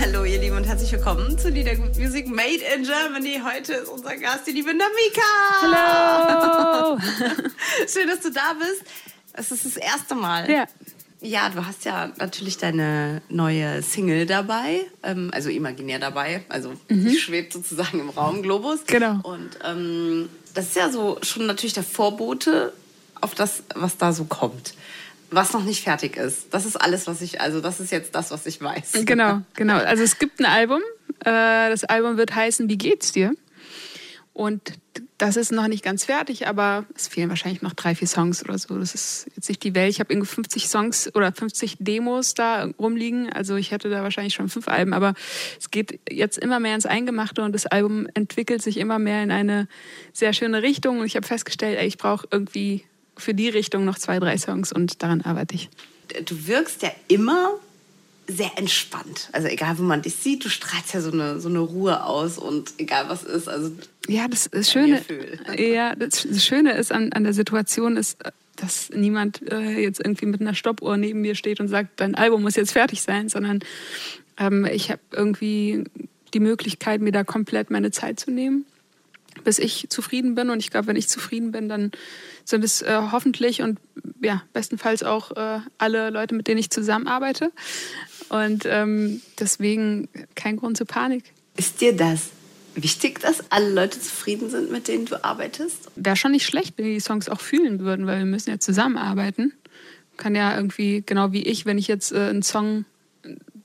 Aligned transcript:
Hallo 0.00 0.24
ihr 0.24 0.38
Lieben 0.38 0.56
und 0.56 0.64
herzlich 0.64 0.92
willkommen 0.92 1.38
zu 1.38 1.48
Liedergut 1.48 1.96
Music 1.96 2.28
Made 2.28 2.62
in 2.76 2.84
Germany. 2.84 3.40
Heute 3.44 3.72
ist 3.74 3.88
unser 3.88 4.16
Gast 4.16 4.46
die 4.46 4.52
liebe 4.52 4.72
Namika. 4.72 5.22
Hallo. 5.62 6.98
Schön, 7.88 8.08
dass 8.08 8.20
du 8.20 8.30
da 8.30 8.54
bist. 8.58 8.84
Es 9.32 9.50
ist 9.50 9.66
das 9.66 9.76
erste 9.76 10.14
Mal. 10.14 10.50
Ja. 10.50 10.66
Ja, 11.20 11.48
du 11.48 11.66
hast 11.66 11.84
ja 11.84 12.12
natürlich 12.18 12.58
deine 12.58 13.22
neue 13.28 13.82
Single 13.82 14.26
dabei, 14.26 14.82
ähm, 15.02 15.30
also 15.34 15.50
imaginär 15.50 15.98
dabei, 15.98 16.44
also 16.48 16.74
sie 16.88 17.18
schwebt 17.18 17.52
sozusagen 17.52 17.98
im 17.98 18.08
Raum, 18.10 18.42
Globus. 18.42 18.84
Genau. 18.86 19.18
Und 19.24 19.58
ähm, 19.64 20.28
das 20.54 20.66
ist 20.66 20.76
ja 20.76 20.90
so 20.90 21.18
schon 21.22 21.46
natürlich 21.46 21.74
der 21.74 21.82
Vorbote 21.82 22.72
auf 23.20 23.34
das, 23.34 23.64
was 23.74 23.96
da 23.96 24.12
so 24.12 24.24
kommt. 24.24 24.74
Was 25.30 25.52
noch 25.52 25.64
nicht 25.64 25.84
fertig 25.84 26.16
ist. 26.16 26.46
Das 26.52 26.64
ist 26.64 26.76
alles, 26.76 27.06
was 27.06 27.20
ich, 27.20 27.40
also 27.40 27.60
das 27.60 27.80
ist 27.80 27.92
jetzt 27.92 28.14
das, 28.14 28.30
was 28.30 28.46
ich 28.46 28.60
weiß. 28.60 28.92
Genau, 29.04 29.42
genau. 29.54 29.76
Also 29.76 30.02
es 30.02 30.18
gibt 30.18 30.40
ein 30.40 30.46
Album. 30.46 30.80
Äh, 31.20 31.70
das 31.70 31.84
Album 31.84 32.16
wird 32.16 32.34
heißen 32.34 32.68
Wie 32.68 32.78
geht's 32.78 33.12
dir? 33.12 33.34
Und 34.38 34.72
das 35.18 35.36
ist 35.36 35.50
noch 35.50 35.66
nicht 35.66 35.82
ganz 35.82 36.04
fertig, 36.04 36.46
aber 36.46 36.84
es 36.94 37.08
fehlen 37.08 37.28
wahrscheinlich 37.28 37.60
noch 37.60 37.72
drei, 37.72 37.96
vier 37.96 38.06
Songs 38.06 38.44
oder 38.44 38.56
so. 38.56 38.78
Das 38.78 38.94
ist 38.94 39.26
jetzt 39.34 39.48
nicht 39.48 39.64
die 39.64 39.74
Welt. 39.74 39.90
Ich 39.90 39.98
habe 39.98 40.12
irgendwie 40.12 40.28
50 40.28 40.68
Songs 40.68 41.12
oder 41.16 41.32
50 41.32 41.78
Demos 41.80 42.34
da 42.34 42.68
rumliegen. 42.78 43.32
Also 43.32 43.56
ich 43.56 43.72
hätte 43.72 43.90
da 43.90 44.04
wahrscheinlich 44.04 44.34
schon 44.34 44.48
fünf 44.48 44.68
Alben, 44.68 44.92
aber 44.92 45.14
es 45.58 45.72
geht 45.72 45.98
jetzt 46.08 46.38
immer 46.38 46.60
mehr 46.60 46.76
ins 46.76 46.86
Eingemachte 46.86 47.42
und 47.42 47.52
das 47.52 47.66
Album 47.66 48.06
entwickelt 48.14 48.62
sich 48.62 48.76
immer 48.76 49.00
mehr 49.00 49.24
in 49.24 49.32
eine 49.32 49.66
sehr 50.12 50.32
schöne 50.32 50.62
Richtung. 50.62 51.00
Und 51.00 51.06
ich 51.06 51.16
habe 51.16 51.26
festgestellt, 51.26 51.76
ey, 51.76 51.88
ich 51.88 51.98
brauche 51.98 52.28
irgendwie 52.30 52.84
für 53.18 53.34
die 53.34 53.48
Richtung 53.48 53.84
noch 53.84 53.98
zwei, 53.98 54.18
drei 54.18 54.38
Songs 54.38 54.72
und 54.72 55.02
daran 55.02 55.22
arbeite 55.22 55.54
ich. 55.54 55.68
Du 56.24 56.46
wirkst 56.46 56.82
ja 56.82 56.90
immer 57.08 57.58
sehr 58.28 58.50
entspannt. 58.56 59.30
Also 59.32 59.48
egal, 59.48 59.78
wo 59.78 59.82
man 59.82 60.02
dich 60.02 60.14
sieht, 60.14 60.44
du 60.44 60.50
strahlst 60.50 60.92
ja 60.92 61.00
so 61.00 61.10
eine, 61.10 61.40
so 61.40 61.48
eine 61.48 61.60
Ruhe 61.60 62.04
aus 62.04 62.36
und 62.36 62.74
egal 62.76 63.08
was 63.08 63.24
ist. 63.24 63.48
Also 63.48 63.72
Ja, 64.06 64.28
das, 64.28 64.50
das 64.52 64.70
Schöne, 64.70 65.02
ja, 65.56 65.94
das, 65.94 66.26
das 66.30 66.44
Schöne 66.44 66.72
ist 66.72 66.92
an, 66.92 67.12
an 67.12 67.24
der 67.24 67.32
Situation 67.32 67.96
ist, 67.96 68.18
dass 68.56 68.90
niemand 68.90 69.50
äh, 69.50 69.80
jetzt 69.80 70.00
irgendwie 70.00 70.26
mit 70.26 70.40
einer 70.40 70.54
Stoppuhr 70.54 70.96
neben 70.98 71.22
mir 71.22 71.34
steht 71.34 71.58
und 71.58 71.68
sagt, 71.68 72.00
dein 72.00 72.14
Album 72.14 72.42
muss 72.42 72.56
jetzt 72.56 72.72
fertig 72.72 73.00
sein, 73.00 73.30
sondern 73.30 73.60
ähm, 74.36 74.66
ich 74.66 74.90
habe 74.90 75.00
irgendwie 75.12 75.84
die 76.34 76.40
Möglichkeit, 76.40 77.00
mir 77.00 77.12
da 77.12 77.24
komplett 77.24 77.70
meine 77.70 77.90
Zeit 77.90 78.20
zu 78.20 78.30
nehmen, 78.30 78.66
bis 79.44 79.58
ich 79.58 79.86
zufrieden 79.88 80.34
bin. 80.34 80.50
Und 80.50 80.60
ich 80.60 80.70
glaube, 80.70 80.88
wenn 80.88 80.96
ich 80.96 81.08
zufrieden 81.08 81.52
bin, 81.52 81.68
dann 81.68 81.92
sind 82.44 82.64
es 82.64 82.82
äh, 82.82 83.00
hoffentlich 83.12 83.62
und 83.62 83.78
ja, 84.20 84.42
bestenfalls 84.52 85.02
auch 85.02 85.32
äh, 85.36 85.60
alle 85.78 86.10
Leute, 86.10 86.34
mit 86.34 86.48
denen 86.48 86.58
ich 86.58 86.70
zusammenarbeite. 86.70 87.52
Und 88.28 88.64
ähm, 88.66 89.22
deswegen 89.38 90.08
kein 90.34 90.56
Grund 90.56 90.76
zur 90.76 90.86
Panik. 90.86 91.24
ist 91.56 91.80
dir 91.80 91.96
das 91.96 92.30
wichtig, 92.74 93.20
dass 93.20 93.50
alle 93.50 93.70
Leute 93.70 94.00
zufrieden 94.00 94.50
sind, 94.50 94.70
mit 94.70 94.88
denen 94.88 95.06
du 95.06 95.22
arbeitest? 95.24 95.90
wäre 95.96 96.16
schon 96.16 96.32
nicht 96.32 96.46
schlecht, 96.46 96.74
wenn 96.76 96.84
die 96.84 96.94
die 96.94 97.00
Songs 97.00 97.28
auch 97.28 97.40
fühlen 97.40 97.80
würden, 97.80 98.06
weil 98.06 98.18
wir 98.18 98.26
müssen 98.26 98.50
ja 98.50 98.58
zusammenarbeiten. 98.58 99.52
Kann 100.16 100.34
ja 100.34 100.56
irgendwie, 100.56 101.02
genau 101.04 101.32
wie 101.32 101.42
ich, 101.42 101.66
wenn 101.66 101.78
ich 101.78 101.88
jetzt 101.88 102.12
äh, 102.12 102.28
einen 102.28 102.42
Song, 102.42 102.84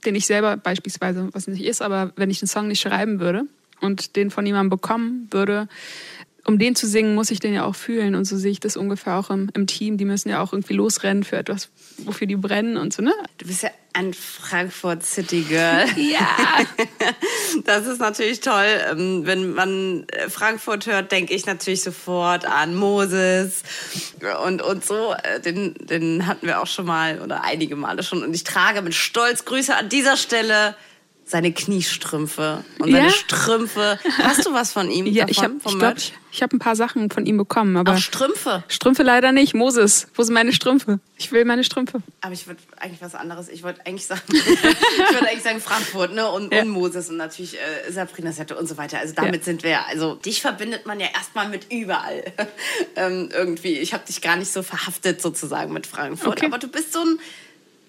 den 0.05 0.15
ich 0.15 0.25
selber 0.25 0.57
beispielsweise, 0.57 1.29
was 1.31 1.47
nicht 1.47 1.63
ist, 1.63 1.81
aber 1.81 2.11
wenn 2.15 2.29
ich 2.29 2.41
einen 2.41 2.47
Song 2.47 2.67
nicht 2.67 2.81
schreiben 2.81 3.19
würde 3.19 3.45
und 3.83 4.15
den 4.15 4.31
von 4.31 4.45
jemandem 4.45 4.69
bekommen 4.69 5.27
würde, 5.31 5.67
um 6.45 6.59
den 6.59 6.75
zu 6.75 6.87
singen, 6.87 7.15
muss 7.15 7.31
ich 7.31 7.39
den 7.39 7.53
ja 7.53 7.65
auch 7.65 7.75
fühlen. 7.75 8.15
Und 8.15 8.25
so 8.25 8.37
sehe 8.37 8.51
ich 8.51 8.59
das 8.59 8.75
ungefähr 8.75 9.15
auch 9.15 9.29
im, 9.29 9.49
im 9.53 9.65
Team. 9.65 9.97
Die 9.97 10.05
müssen 10.05 10.29
ja 10.29 10.41
auch 10.41 10.51
irgendwie 10.51 10.73
losrennen 10.73 11.23
für 11.23 11.37
etwas, 11.37 11.69
wofür 11.99 12.27
die 12.27 12.35
brennen 12.35 12.75
und 12.75 12.91
so, 12.91 13.01
ne? 13.01 13.13
Du 13.37 13.47
bist 13.47 13.63
ja 13.63 13.69
ein 13.93 14.13
Frankfurt 14.13 15.03
City 15.03 15.41
Girl. 15.41 15.85
Ja. 15.95 16.27
Das 17.65 17.85
ist 17.85 17.99
natürlich 17.99 18.39
toll. 18.39 18.65
Ähm, 18.91 19.25
Wenn 19.25 19.53
man 19.53 20.07
Frankfurt 20.27 20.87
hört, 20.87 21.11
denke 21.11 21.33
ich 21.35 21.45
natürlich 21.45 21.83
sofort 21.83 22.45
an 22.45 22.75
Moses 22.75 23.61
und, 24.43 24.61
und 24.61 24.83
so. 24.83 25.13
Äh, 25.13 25.39
Den, 25.39 25.75
den 25.75 26.25
hatten 26.25 26.47
wir 26.47 26.59
auch 26.59 26.67
schon 26.67 26.87
mal 26.87 27.21
oder 27.21 27.43
einige 27.43 27.75
Male 27.75 28.01
schon. 28.01 28.23
Und 28.23 28.33
ich 28.33 28.43
trage 28.43 28.81
mit 28.81 28.95
Stolz 28.95 29.45
Grüße 29.45 29.75
an 29.75 29.87
dieser 29.87 30.17
Stelle 30.17 30.75
seine 31.25 31.51
Kniestrümpfe 31.53 32.63
und 32.79 32.91
seine 32.91 33.05
Ja? 33.07 33.11
Strümpfe. 33.11 33.99
Hast 34.19 34.45
du 34.45 34.53
was 34.53 34.71
von 34.73 34.89
ihm? 34.91 35.05
ja, 35.07 35.25
davon, 35.25 35.31
ich 35.31 35.39
habe 35.43 35.55
ich 35.65 35.79
glaub, 35.79 35.97
ich, 35.97 36.13
ich 36.31 36.43
hab 36.43 36.51
ein 36.53 36.59
paar 36.59 36.75
Sachen 36.75 37.09
von 37.09 37.25
ihm 37.25 37.37
bekommen, 37.37 37.77
aber 37.77 37.93
Auch 37.93 37.97
Strümpfe. 37.97 38.63
Strümpfe 38.67 39.03
leider 39.03 39.31
nicht. 39.31 39.53
Moses, 39.53 40.07
wo 40.15 40.23
sind 40.23 40.33
meine 40.33 40.51
Strümpfe? 40.53 40.99
Ich 41.17 41.31
will 41.31 41.45
meine 41.45 41.63
Strümpfe. 41.63 42.01
Aber 42.21 42.33
ich 42.33 42.47
würde 42.47 42.59
eigentlich 42.77 43.01
was 43.01 43.15
anderes. 43.15 43.49
Ich 43.49 43.63
wollte 43.63 43.85
eigentlich 43.85 44.05
sagen, 44.05 44.21
ich 44.29 44.43
würde 45.13 45.27
eigentlich 45.27 45.43
sagen 45.43 45.61
Frankfurt, 45.61 46.13
ne? 46.13 46.29
Und, 46.29 46.53
Ja. 46.53 46.61
und 46.63 46.69
Moses 46.69 47.09
und 47.09 47.17
natürlich 47.17 47.55
äh, 47.57 47.91
Sabrina 47.91 48.31
Sette 48.31 48.55
und 48.57 48.67
so 48.67 48.77
weiter. 48.77 48.99
Also 48.99 49.13
damit 49.15 49.41
Ja. 49.41 49.43
sind 49.43 49.63
wir, 49.63 49.85
also 49.87 50.15
dich 50.15 50.41
verbindet 50.41 50.85
man 50.85 50.99
ja 50.99 51.07
erstmal 51.13 51.47
mit 51.49 51.71
überall. 51.71 52.23
ähm, 52.95 53.29
irgendwie. 53.33 53.77
Ich 53.79 53.93
habe 53.93 54.05
dich 54.05 54.21
gar 54.21 54.35
nicht 54.35 54.51
so 54.51 54.61
verhaftet 54.63 55.21
sozusagen 55.21 55.71
mit 55.73 55.87
Frankfurt. 55.87 56.37
Okay. 56.37 56.45
Aber 56.47 56.57
du 56.57 56.67
bist 56.67 56.93
so 56.93 56.99
ein, 56.99 57.19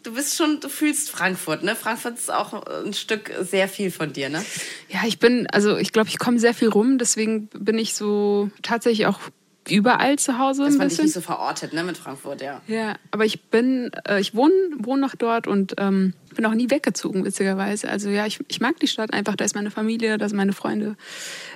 du 0.05 0.15
bist 0.15 0.37
schon, 0.37 0.61
du 0.61 0.69
fühlst 0.69 1.11
Frankfurt, 1.11 1.65
ne? 1.65 1.75
Frankfurt 1.75 2.15
ist 2.15 2.31
auch 2.33 2.65
ein 2.85 2.93
Stück 2.93 3.33
sehr 3.41 3.69
viel 3.69 3.91
von 3.91 4.13
dir, 4.13 4.29
ne? 4.29 4.45
Ja, 4.89 5.01
ich 5.07 5.19
bin, 5.19 5.49
also 5.51 5.77
ich 5.77 5.93
glaube, 5.93 6.09
ich 6.09 6.19
komme 6.19 6.39
sehr 6.39 6.55
viel 6.55 6.69
rum, 6.69 6.99
deswegen 6.99 7.49
bin 7.49 7.79
ich 7.79 7.95
so 7.95 8.51
tatsächlich 8.63 9.07
auch 9.07 9.19
überall 9.69 10.19
zu 10.19 10.39
Hause 10.39 10.65
Dass 10.65 10.75
ein 10.75 10.79
man 10.79 10.89
bisschen. 10.89 11.05
nicht 11.07 11.15
so 11.15 11.23
verortet, 11.23 11.73
ne? 11.73 11.83
Mit 11.83 11.97
Frankfurt, 11.97 12.43
ja. 12.43 12.61
Ja, 12.69 12.97
aber 13.11 13.25
ich 13.25 13.43
bin, 13.45 13.91
äh, 14.07 14.21
ich 14.21 14.35
wohne, 14.35 14.53
wohne 14.79 15.01
noch 15.01 15.15
dort 15.17 15.47
und 15.47 15.75
ähm, 15.79 16.13
bin 16.35 16.45
auch 16.47 16.55
nie 16.55 16.71
weggezogen, 16.71 17.25
witzigerweise. 17.25 17.89
Also 17.89 18.11
ja, 18.11 18.27
ich, 18.27 18.41
ich 18.49 18.61
mag 18.61 18.79
die 18.81 18.89
Stadt 18.89 19.13
einfach, 19.13 19.37
da 19.37 19.45
ist 19.45 19.55
meine 19.55 19.71
Familie, 19.71 20.19
da 20.19 20.29
sind 20.29 20.37
meine 20.37 20.53
Freunde. 20.53 20.97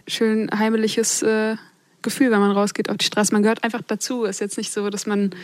Schön 0.06 0.50
heimeliges 0.50 1.22
äh, 1.22 1.56
Gefühl, 2.00 2.30
wenn 2.30 2.40
man 2.40 2.52
rausgeht 2.52 2.88
auf 2.88 2.96
die 2.96 3.04
Straße. 3.04 3.32
Man 3.32 3.42
gehört 3.42 3.62
einfach 3.64 3.82
dazu. 3.86 4.24
Ist 4.24 4.40
jetzt 4.40 4.56
nicht 4.56 4.72
so, 4.72 4.88
dass 4.88 5.04
man 5.04 5.34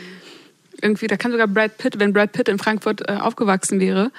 irgendwie, 0.84 1.06
da 1.06 1.16
kann 1.16 1.32
sogar 1.32 1.48
Brad 1.48 1.78
Pitt, 1.78 1.98
wenn 1.98 2.12
Brad 2.12 2.32
Pitt 2.32 2.48
in 2.48 2.58
Frankfurt 2.58 3.08
äh, 3.08 3.14
aufgewachsen 3.14 3.80
wäre 3.80 4.12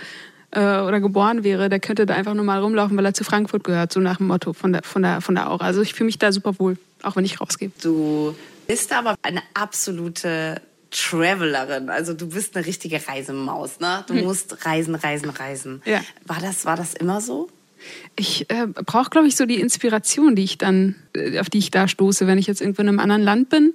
äh, 0.51 0.59
oder 0.59 0.99
geboren 0.99 1.43
wäre, 1.43 1.69
der 1.69 1.79
könnte 1.79 2.05
da 2.05 2.15
einfach 2.15 2.33
nur 2.33 2.43
mal 2.43 2.59
rumlaufen, 2.59 2.97
weil 2.97 3.05
er 3.05 3.13
zu 3.13 3.23
Frankfurt 3.23 3.63
gehört, 3.63 3.93
so 3.93 3.99
nach 3.99 4.17
dem 4.17 4.27
Motto 4.27 4.53
von 4.53 4.73
der, 4.73 4.83
von 4.83 5.03
der, 5.03 5.21
von 5.21 5.35
der 5.35 5.49
Aura. 5.49 5.65
Also 5.65 5.81
ich 5.81 5.93
fühle 5.93 6.07
mich 6.07 6.17
da 6.17 6.31
super 6.31 6.57
wohl, 6.59 6.77
auch 7.03 7.15
wenn 7.15 7.25
ich 7.25 7.39
rausgehe. 7.39 7.71
Du 7.81 8.35
bist 8.67 8.91
aber 8.91 9.15
eine 9.21 9.41
absolute 9.53 10.61
Travelerin. 10.91 11.89
Also 11.89 12.13
du 12.13 12.29
bist 12.29 12.55
eine 12.55 12.65
richtige 12.65 13.01
Reisemaus, 13.07 13.79
ne? 13.79 14.03
Du 14.07 14.13
musst 14.15 14.65
reisen, 14.65 14.95
reisen, 14.95 15.29
reisen. 15.29 15.81
Ja. 15.85 16.01
War 16.25 16.39
das, 16.41 16.65
war 16.65 16.77
das 16.77 16.93
immer 16.93 17.21
so? 17.21 17.49
Ich 18.15 18.49
äh, 18.49 18.65
brauche, 18.67 19.09
glaube 19.09 19.27
ich, 19.27 19.35
so 19.35 19.45
die 19.45 19.59
Inspiration, 19.59 20.35
die 20.35 20.43
ich 20.43 20.57
dann, 20.57 20.95
äh, 21.13 21.39
auf 21.39 21.49
die 21.49 21.59
ich 21.59 21.69
da 21.69 21.87
stoße, 21.87 22.25
wenn 22.25 22.37
ich 22.37 22.47
jetzt 22.47 22.61
irgendwo 22.61 22.81
in 22.81 22.87
einem 22.87 22.99
anderen 22.99 23.21
Land 23.21 23.49
bin 23.49 23.73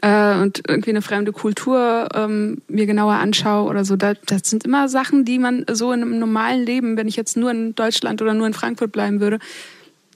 äh, 0.00 0.40
und 0.40 0.62
irgendwie 0.68 0.90
eine 0.90 1.02
fremde 1.02 1.32
Kultur 1.32 2.08
ähm, 2.14 2.62
mir 2.68 2.86
genauer 2.86 3.14
anschaue 3.14 3.68
oder 3.68 3.84
so. 3.84 3.96
Da, 3.96 4.14
das 4.26 4.42
sind 4.44 4.64
immer 4.64 4.88
Sachen, 4.88 5.24
die 5.24 5.38
man 5.38 5.64
so 5.70 5.92
in 5.92 6.02
einem 6.02 6.18
normalen 6.18 6.64
Leben, 6.64 6.96
wenn 6.96 7.08
ich 7.08 7.16
jetzt 7.16 7.36
nur 7.36 7.50
in 7.50 7.74
Deutschland 7.74 8.22
oder 8.22 8.34
nur 8.34 8.46
in 8.46 8.54
Frankfurt 8.54 8.92
bleiben 8.92 9.20
würde, 9.20 9.38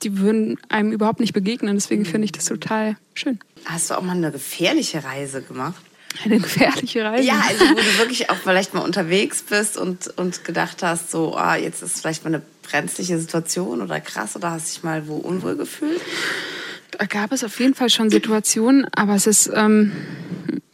die 0.03 0.19
würden 0.19 0.59
einem 0.69 0.93
überhaupt 0.93 1.21
nicht 1.21 1.33
begegnen. 1.33 1.75
Deswegen 1.75 2.05
finde 2.05 2.25
ich 2.27 2.33
das 2.33 2.47
total 2.47 2.97
schön. 3.15 3.39
Hast 3.65 3.91
du 3.91 3.95
auch 3.95 4.03
mal 4.03 4.17
eine 4.17 4.33
gefährliche 4.33 5.05
Reise 5.05 5.43
gemacht? 5.43 5.83
Eine 6.25 6.41
gefährliche 6.41 7.05
Reise. 7.05 7.27
Ja, 7.27 7.43
also 7.49 7.65
wo 7.65 7.75
du 7.75 7.99
wirklich 7.99 8.31
auch 8.31 8.37
vielleicht 8.37 8.75
mal 8.75 8.83
unterwegs 8.83 9.43
bist 9.43 9.79
und, 9.79 10.09
und 10.19 10.45
gedacht 10.45 10.83
hast, 10.83 11.11
so, 11.11 11.37
ah, 11.37 11.57
jetzt 11.57 11.83
ist 11.83 12.01
vielleicht 12.01 12.25
mal 12.25 12.35
eine 12.35 12.43
brenzliche 12.63 13.19
Situation 13.19 13.81
oder 13.81 14.01
krass 14.01 14.37
oder 14.37 14.51
hast 14.51 14.75
dich 14.75 14.83
mal 14.83 15.09
wo 15.09 15.17
unwohl 15.17 15.57
gefühlt? 15.57 16.01
Da 16.99 17.07
gab 17.07 17.33
es 17.33 17.43
auf 17.43 17.59
jeden 17.59 17.75
Fall 17.75 17.91
schon 17.91 18.11
Situationen, 18.11 18.87
aber 18.95 19.15
es 19.15 19.27
ist, 19.27 19.51
ähm, 19.55 19.93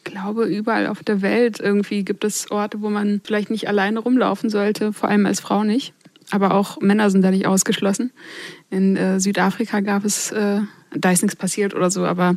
glaube, 0.05 0.45
überall 0.45 0.87
auf 0.87 1.03
der 1.03 1.23
Welt 1.23 1.61
irgendwie 1.61 2.05
gibt 2.05 2.25
es 2.25 2.51
Orte, 2.51 2.81
wo 2.83 2.91
man 2.91 3.21
vielleicht 3.25 3.51
nicht 3.51 3.69
alleine 3.69 4.01
rumlaufen 4.01 4.51
sollte, 4.51 4.93
vor 4.93 5.09
allem 5.09 5.27
als 5.27 5.41
Frau 5.41 5.65
nicht. 5.65 5.95
Aber 6.31 6.55
auch 6.55 6.81
Männer 6.81 7.11
sind 7.11 7.23
da 7.23 7.31
nicht 7.31 7.47
ausgeschlossen. 7.47 8.13
In 8.69 8.97
äh, 8.97 9.21
Südafrika 9.21 9.81
gab 9.81 10.05
es, 10.05 10.31
äh, 10.33 10.61
da 10.95 11.11
ist 11.11 11.23
nichts 11.23 11.37
passiert 11.37 11.75
oder 11.75 11.91
so, 11.91 12.05
aber 12.05 12.37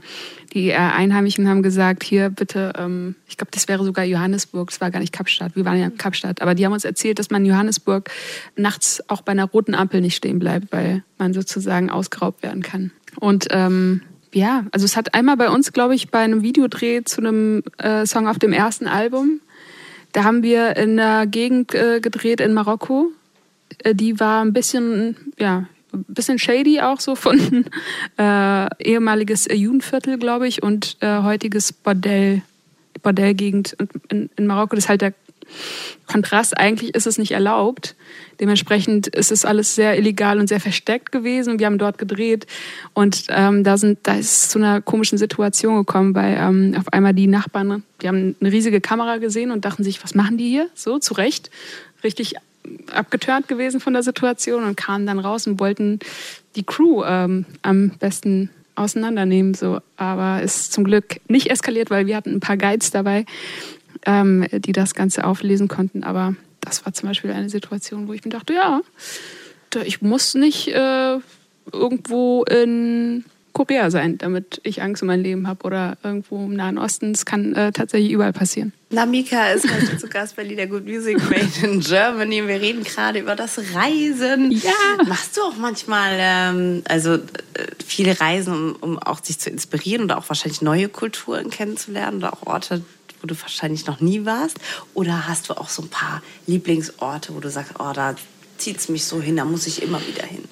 die 0.54 0.70
äh, 0.70 0.76
Einheimischen 0.76 1.48
haben 1.48 1.64
gesagt, 1.64 2.04
hier 2.04 2.30
bitte, 2.30 2.74
ähm, 2.78 3.16
ich 3.28 3.38
glaube, 3.38 3.52
das 3.52 3.68
wäre 3.68 3.84
sogar 3.84 4.06
Johannesburg, 4.06 4.70
das 4.70 4.82
war 4.82 4.92
gar 4.92 5.00
nicht 5.00 5.14
Kapstadt, 5.14 5.56
wir 5.56 5.66
waren 5.66 5.80
ja 5.80 5.86
in 5.86 5.98
Kapstadt, 5.98 6.42
aber 6.42 6.56
die 6.56 6.66
haben 6.66 6.74
uns 6.74 6.86
erzählt, 6.86 7.20
dass 7.20 7.30
man 7.30 7.44
in 7.44 7.52
Johannesburg 7.52 8.10
nachts 8.56 9.02
auch 9.10 9.22
bei 9.22 9.32
einer 9.32 9.46
roten 9.46 9.76
Ampel 9.76 10.02
nicht 10.02 10.16
stehen 10.16 10.40
bleibt, 10.40 10.72
weil 10.72 11.04
man 11.18 11.34
sozusagen 11.34 11.90
ausgeraubt 11.90 12.44
werden 12.44 12.62
kann. 12.62 12.92
Und 13.20 13.48
ähm, 13.52 14.02
ja, 14.34 14.66
also 14.72 14.86
es 14.86 14.96
hat 14.96 15.14
einmal 15.14 15.38
bei 15.38 15.50
uns, 15.50 15.74
glaube 15.74 15.96
ich, 15.96 16.10
bei 16.10 16.20
einem 16.20 16.42
Videodreh 16.42 17.04
zu 17.04 17.22
einem 17.22 17.64
äh, 17.78 18.06
Song 18.06 18.28
auf 18.28 18.40
dem 18.40 18.54
ersten 18.54 18.88
Album, 18.88 19.42
da 20.12 20.24
haben 20.24 20.44
wir 20.44 20.76
in 20.76 21.00
einer 21.00 21.26
Gegend 21.26 21.74
äh, 21.74 22.00
gedreht 22.02 22.42
in 22.42 22.54
Marokko. 22.54 23.12
Äh, 23.80 23.96
die 23.96 24.20
war 24.20 24.44
ein 24.44 24.54
bisschen, 24.54 25.16
ja, 25.40 25.68
bisschen 25.92 26.40
shady 26.40 26.82
auch 26.82 27.00
so 27.00 27.16
von 27.16 27.66
äh, 28.18 28.68
ehemaliges 28.80 29.48
Judenviertel, 29.52 30.18
glaube 30.18 30.48
ich, 30.48 30.64
und 30.64 30.98
äh, 31.02 31.22
heutiges 31.24 31.74
Bordell, 31.74 32.42
Bordellgegend 33.02 33.76
in, 34.10 34.30
in 34.36 34.48
Marokko. 34.48 34.76
Ist 34.76 34.90
halt 34.90 35.02
der 35.02 35.14
Kontrast. 36.08 36.58
Eigentlich 36.58 36.96
ist 36.96 37.08
es 37.08 37.18
nicht 37.18 37.32
erlaubt. 37.32 37.96
Dementsprechend 38.40 39.08
ist 39.08 39.32
es 39.32 39.46
alles 39.46 39.76
sehr 39.76 39.98
illegal 39.98 40.40
und 40.40 40.48
sehr 40.48 40.60
versteckt 40.60 41.12
gewesen. 41.12 41.60
Wir 41.60 41.68
haben 41.68 41.78
dort 41.78 41.98
gedreht 41.98 42.48
und 42.94 43.26
ähm, 43.30 43.64
da 43.64 43.78
sind, 43.78 44.00
da 44.04 44.16
ist 44.16 44.32
es 44.32 44.50
zu 44.50 44.60
einer 44.60 44.82
komischen 44.82 45.18
Situation 45.18 45.76
gekommen, 45.78 46.16
weil 46.16 46.38
ähm, 46.38 46.76
auf 46.78 46.92
einmal 46.92 47.14
die 47.14 47.28
Nachbarn, 47.28 47.84
die 48.02 48.08
haben 48.08 48.36
eine 48.40 48.52
riesige 48.52 48.82
Kamera 48.82 49.18
gesehen 49.18 49.52
und 49.52 49.66
dachten 49.66 49.84
sich, 49.84 50.04
was 50.04 50.16
machen 50.16 50.38
die 50.38 50.50
hier? 50.50 50.70
So 50.74 51.00
zu 51.00 51.14
Recht, 51.14 51.52
richtig 52.04 52.36
abgetörnt 52.92 53.48
gewesen 53.48 53.80
von 53.80 53.94
der 53.94 54.04
Situation 54.04 54.64
und 54.64 54.78
kamen 54.78 55.06
dann 55.06 55.20
raus 55.20 55.48
und 55.48 55.60
wollten 55.60 56.00
die 56.56 56.64
Crew 56.64 57.04
ähm, 57.06 57.46
am 57.62 57.92
besten 58.00 58.50
auseinandernehmen. 58.76 59.54
So, 59.54 59.80
aber 59.98 60.42
ist 60.42 60.74
zum 60.74 60.84
Glück 60.84 61.20
nicht 61.28 61.50
eskaliert, 61.50 61.90
weil 61.90 62.08
wir 62.08 62.16
hatten 62.16 62.36
ein 62.36 62.40
paar 62.40 62.58
Guides 62.58 62.92
dabei, 62.92 63.26
ähm, 64.06 64.46
die 64.52 64.72
das 64.72 64.94
Ganze 64.94 65.26
auflesen 65.26 65.68
konnten. 65.68 66.04
Aber 66.04 66.36
das 66.62 66.86
war 66.86 66.94
zum 66.94 67.10
Beispiel 67.10 67.32
eine 67.32 67.50
Situation, 67.50 68.08
wo 68.08 68.14
ich 68.14 68.24
mir 68.24 68.32
dachte, 68.32 68.54
ja, 68.54 68.82
ich 69.84 70.02
muss 70.02 70.36
nicht 70.36 70.68
äh, 70.70 71.18
irgendwo 71.72 72.44
in 72.44 73.26
Korea 73.62 73.92
sein, 73.92 74.18
damit 74.18 74.60
ich 74.64 74.82
Angst 74.82 75.04
um 75.04 75.08
mein 75.08 75.22
Leben 75.22 75.48
habe 75.48 75.64
oder 75.66 75.96
irgendwo 76.02 76.46
im 76.46 76.56
Nahen 76.56 76.80
Osten. 76.80 77.12
Es 77.12 77.26
kann 77.26 77.54
äh, 77.54 77.72
tatsächlich 77.72 78.12
überall 78.12 78.34
passieren. 78.34 78.74
Namika 78.90 79.52
ist 79.52 79.72
heute 79.72 80.00
zu 80.00 80.08
Gast 80.08 80.36
bei 80.36 80.42
Lieder 80.44 80.66
Good 80.66 80.88
Music 80.88 81.18
Made 81.30 81.48
in 81.62 81.80
Germany. 81.80 82.48
Wir 82.48 82.60
reden 82.60 82.84
gerade 82.84 83.20
über 83.20 83.36
das 83.36 83.60
Reisen. 83.76 84.50
Ja. 84.52 84.72
Machst 85.06 85.38
du 85.38 85.42
auch 85.42 85.56
manchmal, 85.58 86.18
ähm, 86.18 86.82
also 86.88 87.14
äh, 87.14 87.20
viele 87.86 88.20
Reisen, 88.20 88.52
um, 88.52 88.76
um 88.82 89.00
auch 89.00 89.24
sich 89.24 89.38
zu 89.38 89.52
inspirieren 89.52 90.06
oder 90.06 90.18
auch 90.18 90.28
wahrscheinlich 90.28 90.64
neue 90.64 90.90
Kulturen 90.90 91.52
kennenzulernen 91.52 92.18
oder 92.18 92.34
auch 92.34 92.48
Orte, 92.48 92.82
wo 93.22 93.28
du 93.28 93.40
wahrscheinlich 93.40 93.86
noch 93.86 94.00
nie 94.00 94.26
warst? 94.26 94.58
Oder 94.96 95.28
hast 95.28 95.50
du 95.50 95.54
auch 95.54 95.70
so 95.70 95.84
ein 95.84 95.90
paar 95.90 96.24
Lieblingsorte, 96.48 97.36
wo 97.36 97.40
du 97.40 97.52
sagst, 97.52 97.74
oh, 97.78 97.92
da 97.94 98.16
zieht 98.58 98.78
es 98.78 98.90
mich 98.90 99.06
so 99.06 99.22
hin, 99.22 99.38
da 99.38 99.46
muss 99.46 99.68
ich 99.68 99.84
immer 99.84 100.02
wieder 100.08 100.26
hin? 100.26 100.46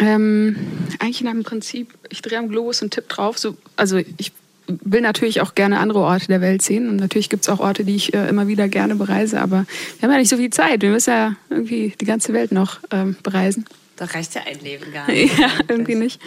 Ähm, 0.00 0.56
eigentlich 0.98 1.20
nach 1.22 1.32
dem 1.32 1.44
Prinzip, 1.44 1.92
ich 2.08 2.22
drehe 2.22 2.38
am 2.38 2.48
Globus 2.48 2.82
und 2.82 2.92
tipp 2.92 3.08
drauf. 3.08 3.38
So, 3.38 3.56
also 3.76 3.98
ich 3.98 4.32
will 4.66 5.00
natürlich 5.00 5.40
auch 5.40 5.54
gerne 5.54 5.78
andere 5.78 6.00
Orte 6.00 6.26
der 6.28 6.40
Welt 6.40 6.62
sehen. 6.62 6.88
Und 6.88 6.96
natürlich 6.96 7.28
gibt 7.28 7.42
es 7.42 7.48
auch 7.48 7.60
Orte, 7.60 7.84
die 7.84 7.96
ich 7.96 8.14
äh, 8.14 8.28
immer 8.28 8.48
wieder 8.48 8.68
gerne 8.68 8.94
bereise. 8.94 9.40
Aber 9.40 9.66
wir 9.98 10.02
haben 10.02 10.12
ja 10.12 10.18
nicht 10.18 10.30
so 10.30 10.36
viel 10.36 10.50
Zeit. 10.50 10.82
Wir 10.82 10.90
müssen 10.90 11.10
ja 11.10 11.36
irgendwie 11.50 11.94
die 12.00 12.04
ganze 12.04 12.32
Welt 12.32 12.52
noch 12.52 12.78
ähm, 12.90 13.16
bereisen. 13.22 13.64
Da 13.96 14.06
reicht 14.06 14.34
ja 14.34 14.42
ein 14.46 14.60
Leben 14.60 14.92
gar 14.92 15.06
nicht. 15.10 15.38
ja, 15.38 15.50
irgendwie 15.68 15.96
nicht. 15.96 16.20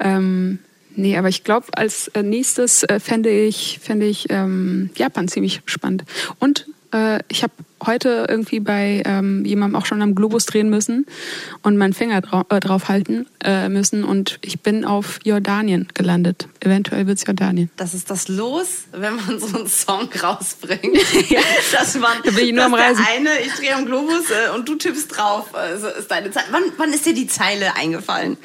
Ähm, 0.00 0.58
nee, 0.96 1.16
aber 1.16 1.28
ich 1.28 1.44
glaube, 1.44 1.66
als 1.76 2.08
äh, 2.08 2.22
nächstes 2.22 2.84
äh, 2.84 3.00
fände 3.00 3.30
ich, 3.30 3.80
fände 3.82 4.06
ich 4.06 4.26
ähm, 4.30 4.90
Japan 4.96 5.28
ziemlich 5.28 5.60
spannend. 5.66 6.04
Und 6.38 6.66
äh, 6.94 7.20
ich 7.28 7.42
habe 7.42 7.52
heute 7.86 8.26
irgendwie 8.28 8.60
bei 8.60 9.02
ähm, 9.04 9.44
jemandem 9.44 9.78
auch 9.78 9.86
schon 9.86 10.00
am 10.00 10.14
Globus 10.14 10.46
drehen 10.46 10.70
müssen 10.70 11.06
und 11.62 11.76
meinen 11.76 11.92
Finger 11.92 12.20
drau 12.20 12.44
äh, 12.48 12.60
drauf 12.60 12.88
halten 12.88 13.26
äh, 13.42 13.68
müssen. 13.68 14.04
Und 14.04 14.38
ich 14.42 14.60
bin 14.60 14.84
auf 14.84 15.18
Jordanien 15.24 15.88
gelandet. 15.92 16.48
Eventuell 16.60 17.06
wird 17.06 17.18
es 17.18 17.26
Jordanien. 17.26 17.70
Das 17.76 17.92
ist 17.92 18.10
das 18.10 18.28
Los, 18.28 18.84
wenn 18.92 19.16
man 19.16 19.38
so 19.38 19.56
einen 19.56 19.66
Song 19.66 20.08
rausbringt. 20.22 20.82
Ja. 21.28 21.40
Dass 21.72 21.94
man, 21.94 22.18
Da 22.22 22.30
bin 22.30 22.46
ich 22.46 22.52
nur 22.52 22.64
am 22.64 22.74
Reisen. 22.74 23.02
Der 23.02 23.14
eine, 23.14 23.40
ich 23.44 23.52
drehe 23.54 23.74
am 23.74 23.86
Globus 23.86 24.30
äh, 24.30 24.54
und 24.54 24.68
du 24.68 24.74
tippst 24.74 25.16
drauf. 25.16 25.54
Also 25.54 25.88
ist 25.88 26.10
deine 26.10 26.30
Zeit. 26.30 26.44
Wann, 26.50 26.62
wann 26.76 26.92
ist 26.92 27.06
dir 27.06 27.14
die 27.14 27.26
Zeile 27.26 27.74
eingefallen? 27.76 28.36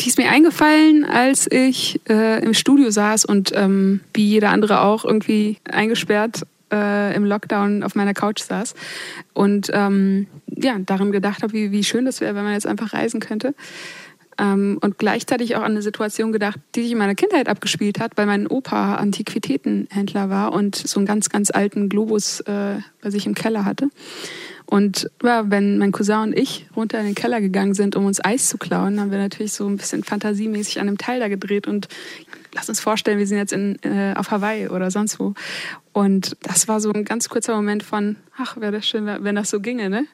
Die 0.00 0.08
ist 0.08 0.18
mir 0.18 0.30
eingefallen, 0.30 1.04
als 1.04 1.50
ich 1.50 2.00
äh, 2.08 2.42
im 2.44 2.54
Studio 2.54 2.90
saß 2.90 3.24
und 3.24 3.52
ähm, 3.54 4.00
wie 4.12 4.26
jeder 4.26 4.50
andere 4.50 4.82
auch 4.82 5.04
irgendwie 5.04 5.58
eingesperrt 5.64 6.42
äh, 6.72 7.14
im 7.14 7.24
Lockdown 7.24 7.82
auf 7.82 7.94
meiner 7.94 8.14
Couch 8.14 8.42
saß 8.42 8.74
und 9.34 9.70
ähm, 9.72 10.26
ja, 10.48 10.78
daran 10.78 11.12
gedacht 11.12 11.42
habe, 11.42 11.52
wie, 11.52 11.72
wie 11.72 11.84
schön 11.84 12.04
das 12.04 12.20
wäre, 12.20 12.34
wenn 12.34 12.44
man 12.44 12.54
jetzt 12.54 12.66
einfach 12.66 12.92
reisen 12.92 13.20
könnte. 13.20 13.54
Ähm, 14.38 14.78
und 14.82 14.98
gleichzeitig 14.98 15.56
auch 15.56 15.62
an 15.62 15.72
eine 15.72 15.82
Situation 15.82 16.30
gedacht, 16.30 16.60
die 16.74 16.82
sich 16.82 16.92
in 16.92 16.98
meiner 16.98 17.14
Kindheit 17.14 17.48
abgespielt 17.48 18.00
hat, 18.00 18.12
weil 18.16 18.26
mein 18.26 18.46
Opa 18.46 18.96
Antiquitätenhändler 18.96 20.28
war 20.28 20.52
und 20.52 20.76
so 20.76 21.00
einen 21.00 21.06
ganz, 21.06 21.30
ganz 21.30 21.50
alten 21.50 21.88
Globus 21.88 22.40
äh, 22.40 22.76
bei 23.00 23.10
sich 23.10 23.26
im 23.26 23.34
Keller 23.34 23.64
hatte. 23.64 23.88
Und 24.66 25.10
ja, 25.22 25.48
wenn 25.48 25.78
mein 25.78 25.92
Cousin 25.92 26.18
und 26.18 26.38
ich 26.38 26.66
runter 26.74 26.98
in 26.98 27.06
den 27.06 27.14
Keller 27.14 27.40
gegangen 27.40 27.74
sind, 27.74 27.94
um 27.94 28.04
uns 28.04 28.22
Eis 28.22 28.48
zu 28.48 28.58
klauen, 28.58 29.00
haben 29.00 29.12
wir 29.12 29.18
natürlich 29.18 29.52
so 29.52 29.66
ein 29.66 29.76
bisschen 29.76 30.02
fantasiemäßig 30.02 30.80
an 30.80 30.88
einem 30.88 30.98
Teil 30.98 31.20
da 31.20 31.28
gedreht 31.28 31.68
und 31.68 31.88
lass 32.56 32.68
uns 32.68 32.80
vorstellen, 32.80 33.18
wir 33.18 33.26
sind 33.26 33.38
jetzt 33.38 33.52
in, 33.52 33.78
äh, 33.82 34.14
auf 34.16 34.30
Hawaii 34.30 34.68
oder 34.68 34.90
sonst 34.90 35.20
wo. 35.20 35.34
Und 35.92 36.36
das 36.40 36.66
war 36.68 36.80
so 36.80 36.90
ein 36.92 37.04
ganz 37.04 37.28
kurzer 37.28 37.54
Moment 37.54 37.82
von, 37.82 38.16
ach, 38.36 38.56
wäre 38.56 38.72
das 38.72 38.88
schön, 38.88 39.06
wenn 39.06 39.36
das 39.36 39.50
so 39.50 39.60
ginge, 39.60 39.88
ne? 39.88 40.06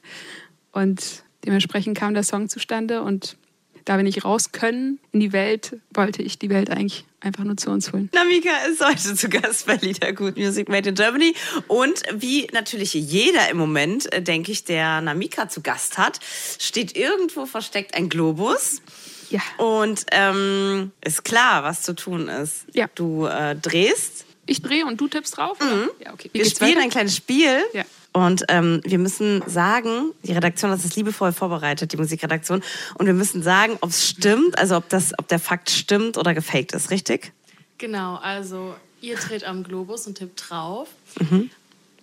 Und 0.73 1.23
dementsprechend 1.45 1.97
kam 1.97 2.15
der 2.15 2.25
Song 2.25 2.49
zustande 2.49 3.03
und 3.03 3.37
da 3.85 3.97
wir 3.97 4.05
nicht 4.05 4.25
raus 4.25 4.53
können 4.53 5.01
in 5.11 5.21
die 5.21 5.33
Welt, 5.33 5.77
wollte 5.93 6.23
ich 6.23 6.39
die 6.39 6.51
Welt 6.51 6.71
eigentlich 6.71 7.05
einfach 7.21 7.45
nur 7.45 7.57
zu 7.57 7.71
uns 7.71 7.93
holen. 7.93 8.11
Namika 8.15 8.51
ist 8.71 8.85
heute 8.85 9.15
zu 9.15 9.29
Gast 9.29 9.67
bei 9.67 9.77
Lieder 9.77 10.13
Good 10.13 10.37
Music 10.37 10.69
Made 10.69 10.89
in 10.89 10.95
Germany. 10.95 11.35
Und 11.67 12.03
wie 12.15 12.47
natürlich 12.53 12.95
jeder 12.95 13.51
im 13.51 13.57
Moment, 13.57 14.13
äh, 14.13 14.23
denke 14.23 14.53
ich, 14.53 14.65
der 14.65 15.01
Namika 15.01 15.49
zu 15.49 15.63
Gast 15.63 15.99
hat, 15.99 16.21
steht 16.59 16.97
irgendwo 16.97 17.47
versteckt 17.47 17.95
ein 17.95 18.09
Globus. 18.09 18.83
Ja. 19.33 19.41
Und 19.57 20.05
ähm, 20.13 20.93
ist 21.03 21.25
klar, 21.25 21.65
was 21.65 21.81
zu 21.83 21.95
tun 21.95 22.29
ist. 22.29 22.67
Ja. 22.75 22.89
Du 22.95 23.25
äh, 23.25 23.57
drehst. 23.57 24.27
Ich 24.45 24.61
drehe 24.61 24.85
und 24.85 25.01
du 25.01 25.09
tippst 25.09 25.39
drauf? 25.39 25.57
oder? 25.59 25.89
Ja, 26.05 26.13
okay. 26.13 26.29
Wie 26.33 26.41
Wir 26.41 26.45
spielen 26.45 26.73
weiter? 26.73 26.83
ein 26.83 26.91
kleines 26.91 27.17
Spiel. 27.17 27.63
Ja. 27.73 27.85
Und 28.13 28.45
ähm, 28.49 28.83
wir 28.85 28.99
müssen 28.99 29.43
sagen, 29.47 30.13
die 30.23 30.33
Redaktion 30.33 30.71
hat 30.71 30.81
es 30.85 30.95
liebevoll 30.97 31.33
vorbereitet, 31.33 31.93
die 31.93 31.97
Musikredaktion. 31.97 32.63
Und 32.99 33.07
wir 33.07 33.15
müssen 33.15 33.43
sagen, 33.43 33.79
ob 33.81 33.89
es 33.89 34.07
stimmt, 34.07 34.59
also 34.59 34.77
ob, 34.77 34.89
das, 34.91 35.15
ob 35.19 35.29
der 35.29 35.39
Fakt 35.39 35.71
stimmt 35.71 36.19
oder 36.19 36.35
gefaked 36.35 36.73
ist, 36.73 36.91
richtig? 36.91 37.33
Genau, 37.79 38.17
also 38.17 38.75
ihr 39.01 39.17
dreht 39.17 39.45
am 39.45 39.65
Globus 39.65 40.07
und 40.07 40.19
tippt 40.19 40.51
drauf. 40.51 40.89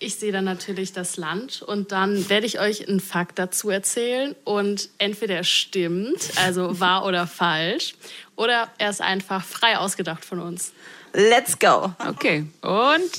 Ich 0.01 0.15
sehe 0.15 0.31
dann 0.31 0.45
natürlich 0.45 0.93
das 0.93 1.17
Land 1.17 1.61
und 1.61 1.91
dann 1.91 2.29
werde 2.29 2.45
ich 2.45 2.59
euch 2.59 2.87
einen 2.87 3.01
Fakt 3.01 3.37
dazu 3.37 3.69
erzählen 3.69 4.33
und 4.45 4.89
entweder 4.97 5.35
er 5.35 5.43
stimmt, 5.43 6.31
also 6.37 6.79
wahr 6.79 7.05
oder 7.05 7.27
falsch, 7.27 7.95
oder 8.37 8.69
er 8.77 8.89
ist 8.89 9.01
einfach 9.01 9.43
frei 9.43 9.77
ausgedacht 9.77 10.23
von 10.23 10.39
uns. 10.39 10.71
Let's 11.13 11.59
go. 11.59 11.93
Okay. 12.07 12.45
Und 12.61 13.11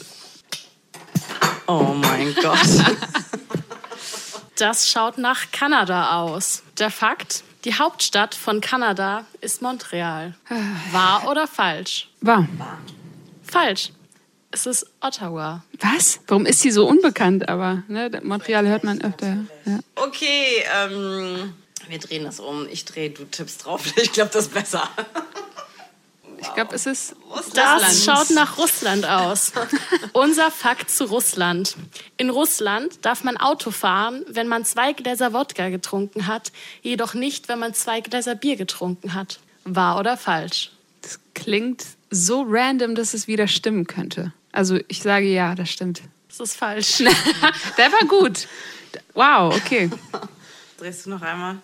Oh 1.66 1.94
mein 1.94 2.34
Gott. 2.42 2.58
Das 4.56 4.90
schaut 4.90 5.18
nach 5.18 5.52
Kanada 5.52 6.20
aus. 6.22 6.62
Der 6.78 6.90
Fakt, 6.90 7.44
die 7.64 7.74
Hauptstadt 7.74 8.34
von 8.34 8.60
Kanada 8.60 9.24
ist 9.40 9.62
Montreal. 9.62 10.34
Wahr 10.92 11.28
oder 11.30 11.46
falsch? 11.46 12.08
war. 12.22 12.48
Falsch. 13.42 13.92
Es 14.52 14.66
ist 14.66 14.86
Ottawa. 15.00 15.62
Was? 15.78 16.20
Warum 16.26 16.44
ist 16.44 16.60
sie 16.60 16.70
so 16.72 16.86
unbekannt? 16.88 17.48
Aber 17.48 17.82
ne, 17.88 18.10
Montreal 18.24 18.66
hört 18.66 18.82
man 18.84 19.00
öfter. 19.00 19.38
Ja. 19.64 19.78
Okay, 19.94 20.64
ähm, 20.82 21.54
wir 21.88 21.98
drehen 21.98 22.24
das 22.24 22.40
um. 22.40 22.66
Ich 22.68 22.84
drehe, 22.84 23.10
du 23.10 23.24
tippst 23.24 23.64
drauf. 23.64 23.82
Ich 24.02 24.12
glaube, 24.12 24.30
das 24.32 24.46
ist 24.46 24.54
besser. 24.54 24.88
Ich 26.40 26.54
glaube, 26.54 26.74
es 26.74 26.86
ist 26.86 27.14
Das 27.54 27.82
Russland. 27.82 27.94
schaut 28.04 28.30
nach 28.34 28.56
Russland 28.58 29.04
aus. 29.06 29.52
Unser 30.14 30.50
Fakt 30.50 30.90
zu 30.90 31.04
Russland. 31.04 31.76
In 32.16 32.30
Russland 32.30 33.04
darf 33.04 33.24
man 33.24 33.36
Auto 33.36 33.70
fahren, 33.70 34.24
wenn 34.26 34.48
man 34.48 34.64
zwei 34.64 34.94
Gläser 34.94 35.32
Wodka 35.34 35.68
getrunken 35.68 36.26
hat, 36.26 36.50
jedoch 36.82 37.12
nicht, 37.14 37.48
wenn 37.48 37.58
man 37.58 37.74
zwei 37.74 38.00
Gläser 38.00 38.34
Bier 38.34 38.56
getrunken 38.56 39.12
hat. 39.14 39.38
Wahr 39.64 39.98
oder 39.98 40.16
falsch? 40.16 40.72
Das 41.02 41.20
klingt 41.34 41.84
so 42.10 42.44
random, 42.48 42.94
dass 42.94 43.12
es 43.12 43.28
wieder 43.28 43.46
stimmen 43.46 43.86
könnte. 43.86 44.32
Also 44.52 44.78
ich 44.88 45.02
sage 45.02 45.26
ja, 45.26 45.54
das 45.54 45.70
stimmt. 45.70 46.02
Das 46.28 46.40
ist 46.40 46.56
falsch. 46.56 46.98
Der 47.78 47.92
war 47.92 48.06
gut. 48.06 48.46
Wow, 49.14 49.54
okay. 49.54 49.90
Drehst 50.78 51.06
du 51.06 51.10
noch 51.10 51.22
einmal? 51.22 51.58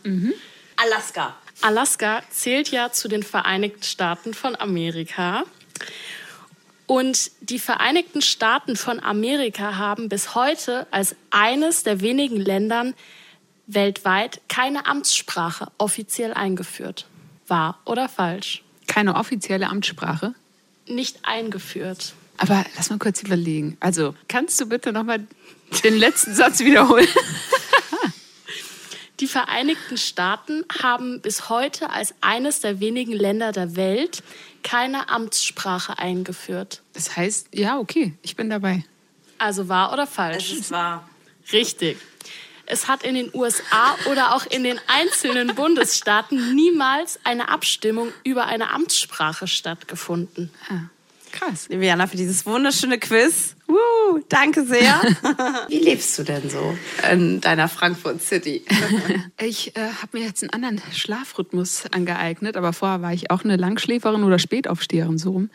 Alaska. 0.77 1.37
Alaska 1.63 2.23
zählt 2.31 2.71
ja 2.71 2.93
zu 2.93 3.09
den 3.09 3.23
Vereinigten 3.23 3.83
Staaten 3.83 4.35
von 4.35 4.57
Amerika. 4.57 5.45
Und 6.87 7.31
die 7.41 7.59
Vereinigten 7.59 8.23
Staaten 8.23 8.77
von 8.77 9.01
Amerika 9.01 9.77
haben 9.77 10.09
bis 10.09 10.35
heute 10.35 10.87
als 10.91 11.17
eines 11.31 11.83
der 11.83 12.01
wenigen 12.01 12.37
Ländern 12.37 12.95
weltweit 13.67 14.41
keine 14.49 14.87
Amtssprache 14.87 15.69
offiziell 15.79 16.33
eingeführt. 16.35 17.07
Wahr 17.49 17.81
oder 17.85 18.09
falsch? 18.09 18.63
keine 18.87 19.17
offizielle 19.17 19.69
Amtssprache. 19.69 20.35
Nicht 20.87 21.19
eingeführt. 21.25 22.15
Aber 22.39 22.65
lass 22.77 22.91
mal 22.91 22.99
kurz 22.99 23.23
überlegen. 23.23 23.77
Also, 23.81 24.15
kannst 24.29 24.61
du 24.61 24.67
bitte 24.67 24.93
nochmal 24.93 25.27
den 25.85 25.97
letzten 25.97 26.35
Satz 26.35 26.61
wiederholen? 26.61 27.09
Die 29.21 29.27
Vereinigten 29.27 29.97
Staaten 29.97 30.65
haben 30.83 31.23
bis 31.23 31.49
heute 31.49 31.89
als 31.89 32.15
eines 32.21 32.61
der 32.61 32.81
wenigen 32.81 33.13
Länder 33.13 33.51
der 33.53 33.75
Welt 33.75 34.23
keine 34.63 35.09
Amtssprache 35.09 35.99
eingeführt. 35.99 36.83
Das 36.93 37.17
heißt, 37.17 37.49
ja, 37.55 37.79
okay, 37.79 38.13
ich 38.23 38.37
bin 38.37 38.51
dabei. 38.51 38.85
Also 39.39 39.69
wahr 39.69 39.93
oder 39.93 40.07
falsch? 40.07 40.53
Es 40.53 40.59
ist 40.59 40.71
wahr. 40.71 41.09
Richtig. 41.51 41.97
Es 42.67 42.89
hat 42.89 43.05
in 43.05 43.15
den 43.15 43.31
USA 43.33 43.97
oder 44.11 44.35
auch 44.35 44.45
in 44.45 44.65
den 44.65 44.79
einzelnen 44.89 45.55
Bundesstaaten 45.55 46.55
niemals 46.55 47.21
eine 47.25 47.49
Abstimmung 47.49 48.13
über 48.25 48.47
eine 48.47 48.71
Amtssprache 48.71 49.47
stattgefunden. 49.47 50.51
Krass. 51.37 51.69
Liebe 51.69 51.85
Jana, 51.85 52.07
für 52.07 52.17
dieses 52.17 52.47
wunderschöne 52.47 52.99
Quiz. 52.99 53.57
Woo, 53.67 54.21
danke 54.31 54.65
sehr. 54.65 55.03
Wie 55.69 55.81
lebst 55.81 56.19
du 56.19 56.23
denn 56.23 56.49
so 56.49 56.79
in 57.13 57.43
deiner 57.43 57.69
Frankfurt 57.69 58.23
City? 58.23 58.65
Ich 59.39 59.77
äh, 59.77 59.81
habe 59.81 60.19
mir 60.19 60.25
jetzt 60.25 60.43
einen 60.43 60.65
anderen 60.65 60.81
Schlafrhythmus 60.93 61.85
angeeignet, 61.93 62.57
aber 62.57 62.73
vorher 62.73 63.03
war 63.03 63.13
ich 63.13 63.31
auch 63.31 63.45
eine 63.45 63.57
Langschläferin 63.57 64.25
oder 64.25 64.39
Spätaufsteherin 64.39 65.19
so 65.19 65.33
rum. 65.33 65.51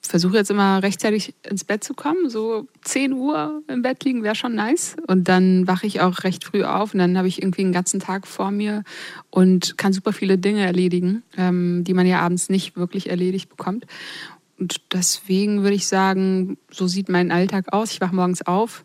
Versuche 0.00 0.36
jetzt 0.36 0.52
immer 0.52 0.80
rechtzeitig 0.80 1.34
ins 1.42 1.64
Bett 1.64 1.82
zu 1.82 1.92
kommen, 1.92 2.30
so 2.30 2.68
10 2.84 3.12
Uhr 3.12 3.62
im 3.66 3.82
Bett 3.82 4.04
liegen 4.04 4.22
wäre 4.22 4.36
schon 4.36 4.54
nice. 4.54 4.94
Und 5.08 5.26
dann 5.26 5.66
wache 5.66 5.88
ich 5.88 6.00
auch 6.00 6.22
recht 6.22 6.44
früh 6.44 6.62
auf 6.62 6.94
und 6.94 7.00
dann 7.00 7.18
habe 7.18 7.26
ich 7.26 7.42
irgendwie 7.42 7.62
einen 7.62 7.72
ganzen 7.72 7.98
Tag 7.98 8.28
vor 8.28 8.52
mir 8.52 8.84
und 9.30 9.76
kann 9.76 9.92
super 9.92 10.12
viele 10.12 10.38
Dinge 10.38 10.64
erledigen, 10.64 11.24
ähm, 11.36 11.82
die 11.82 11.94
man 11.94 12.06
ja 12.06 12.20
abends 12.20 12.48
nicht 12.48 12.76
wirklich 12.76 13.10
erledigt 13.10 13.48
bekommt. 13.48 13.86
Und 14.58 14.80
deswegen 14.92 15.62
würde 15.62 15.76
ich 15.76 15.86
sagen, 15.86 16.56
so 16.70 16.86
sieht 16.86 17.08
mein 17.08 17.30
Alltag 17.30 17.72
aus. 17.72 17.92
Ich 17.92 18.00
wache 18.00 18.14
morgens 18.14 18.42
auf, 18.42 18.84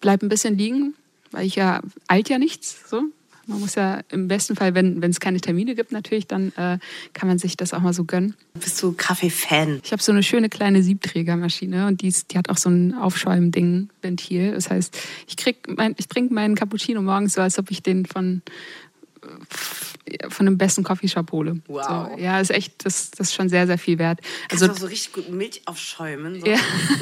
bleib 0.00 0.22
ein 0.22 0.28
bisschen 0.28 0.58
liegen, 0.58 0.94
weil 1.30 1.46
ich 1.46 1.56
ja 1.56 1.80
alt 2.08 2.28
ja 2.28 2.38
nichts. 2.38 2.88
So. 2.88 3.02
Man 3.46 3.60
muss 3.60 3.74
ja 3.74 4.00
im 4.10 4.28
besten 4.28 4.54
Fall, 4.54 4.74
wenn 4.74 5.02
wenn 5.02 5.10
es 5.10 5.18
keine 5.18 5.40
Termine 5.40 5.74
gibt, 5.74 5.90
natürlich, 5.90 6.26
dann 6.26 6.52
äh, 6.56 6.78
kann 7.12 7.28
man 7.28 7.38
sich 7.38 7.56
das 7.56 7.74
auch 7.74 7.80
mal 7.80 7.92
so 7.92 8.04
gönnen. 8.04 8.34
Bist 8.54 8.80
du 8.82 8.92
Kaffee-Fan? 8.92 9.80
Ich 9.82 9.92
habe 9.92 10.02
so 10.02 10.12
eine 10.12 10.22
schöne 10.22 10.48
kleine 10.48 10.82
Siebträgermaschine 10.82 11.88
und 11.88 12.02
die, 12.02 12.08
ist, 12.08 12.32
die 12.32 12.38
hat 12.38 12.50
auch 12.50 12.56
so 12.56 12.70
ein 12.70 12.94
Aufschäumding, 12.94 13.90
Ventil. 14.00 14.52
Das 14.52 14.70
heißt, 14.70 14.96
ich 15.26 15.36
krieg 15.36 15.56
mein, 15.76 15.94
ich 15.98 16.06
trinke 16.06 16.32
meinen 16.32 16.54
Cappuccino 16.54 17.02
morgens 17.02 17.34
so, 17.34 17.40
als 17.40 17.58
ob 17.58 17.70
ich 17.70 17.82
den 17.82 18.06
von 18.06 18.42
äh, 19.22 19.26
von 20.28 20.46
dem 20.46 20.58
besten 20.58 20.82
Coffeeshop 20.84 21.30
hole. 21.32 21.60
Wow. 21.68 22.10
So, 22.16 22.18
ja, 22.18 22.40
ist 22.40 22.50
echt, 22.50 22.84
das, 22.84 23.10
das 23.12 23.28
ist 23.28 23.34
schon 23.34 23.48
sehr, 23.48 23.66
sehr 23.66 23.78
viel 23.78 23.98
wert. 23.98 24.20
Also 24.50 24.64
Also 24.66 24.74
auch 24.74 24.80
so 24.80 24.86
richtig 24.86 25.12
gut 25.12 25.28
Milch 25.30 25.62
aufschäumen. 25.66 26.40
So. 26.40 26.46
Ja. 26.46 26.58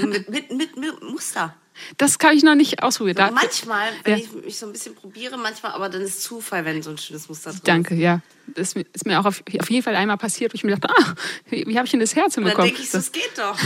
Mit, 0.07 0.29
mit, 0.29 0.51
mit, 0.53 0.77
mit 0.77 1.03
Muster. 1.03 1.55
das 1.97 2.19
kann 2.19 2.37
ich 2.37 2.43
noch 2.43 2.55
nicht 2.55 2.83
ausprobieren. 2.83 3.17
Da- 3.17 3.31
manchmal, 3.31 3.89
wenn 4.05 4.19
Ja. 4.19 4.25
ich 4.25 4.33
mich 4.45 4.59
so 4.59 4.67
ein 4.67 4.73
bisschen 4.73 4.95
probiere, 4.95 5.39
manchmal, 5.39 5.73
aber 5.73 5.89
dann 5.89 6.03
ist 6.03 6.23
Zufall, 6.23 6.65
wenn 6.65 6.83
so 6.83 6.91
ein 6.91 6.99
schönes 6.99 7.29
Muster 7.29 7.51
drin 7.53 7.61
Danke, 7.65 7.95
ja. 7.95 8.21
Das 8.49 8.75
ist 8.75 9.07
mir, 9.07 9.21
auch 9.21 9.25
auf, 9.27 9.43
auf 9.61 9.71
jeden 9.71 9.83
Fall 9.85 9.95
einmal 9.97 10.19
passiert, 10.19 10.53
wo 10.53 10.57
ich 10.57 10.65
mir 10.65 10.77
dachte, 10.77 10.91
ah, 10.95 11.15
wie, 11.49 11.65
wie 11.67 11.77
habe 11.77 11.87
ich 11.87 11.93
denn 11.93 12.01
das 12.01 12.17
Herz 12.17 12.29
ist. 12.29 12.37
Dann 12.37 12.45
hinbekommen? 12.45 12.69
denke 12.69 12.83
ich, 12.83 12.91
so, 12.91 12.99
das 12.99 13.13
geht 13.13 13.31
doch. 13.37 13.57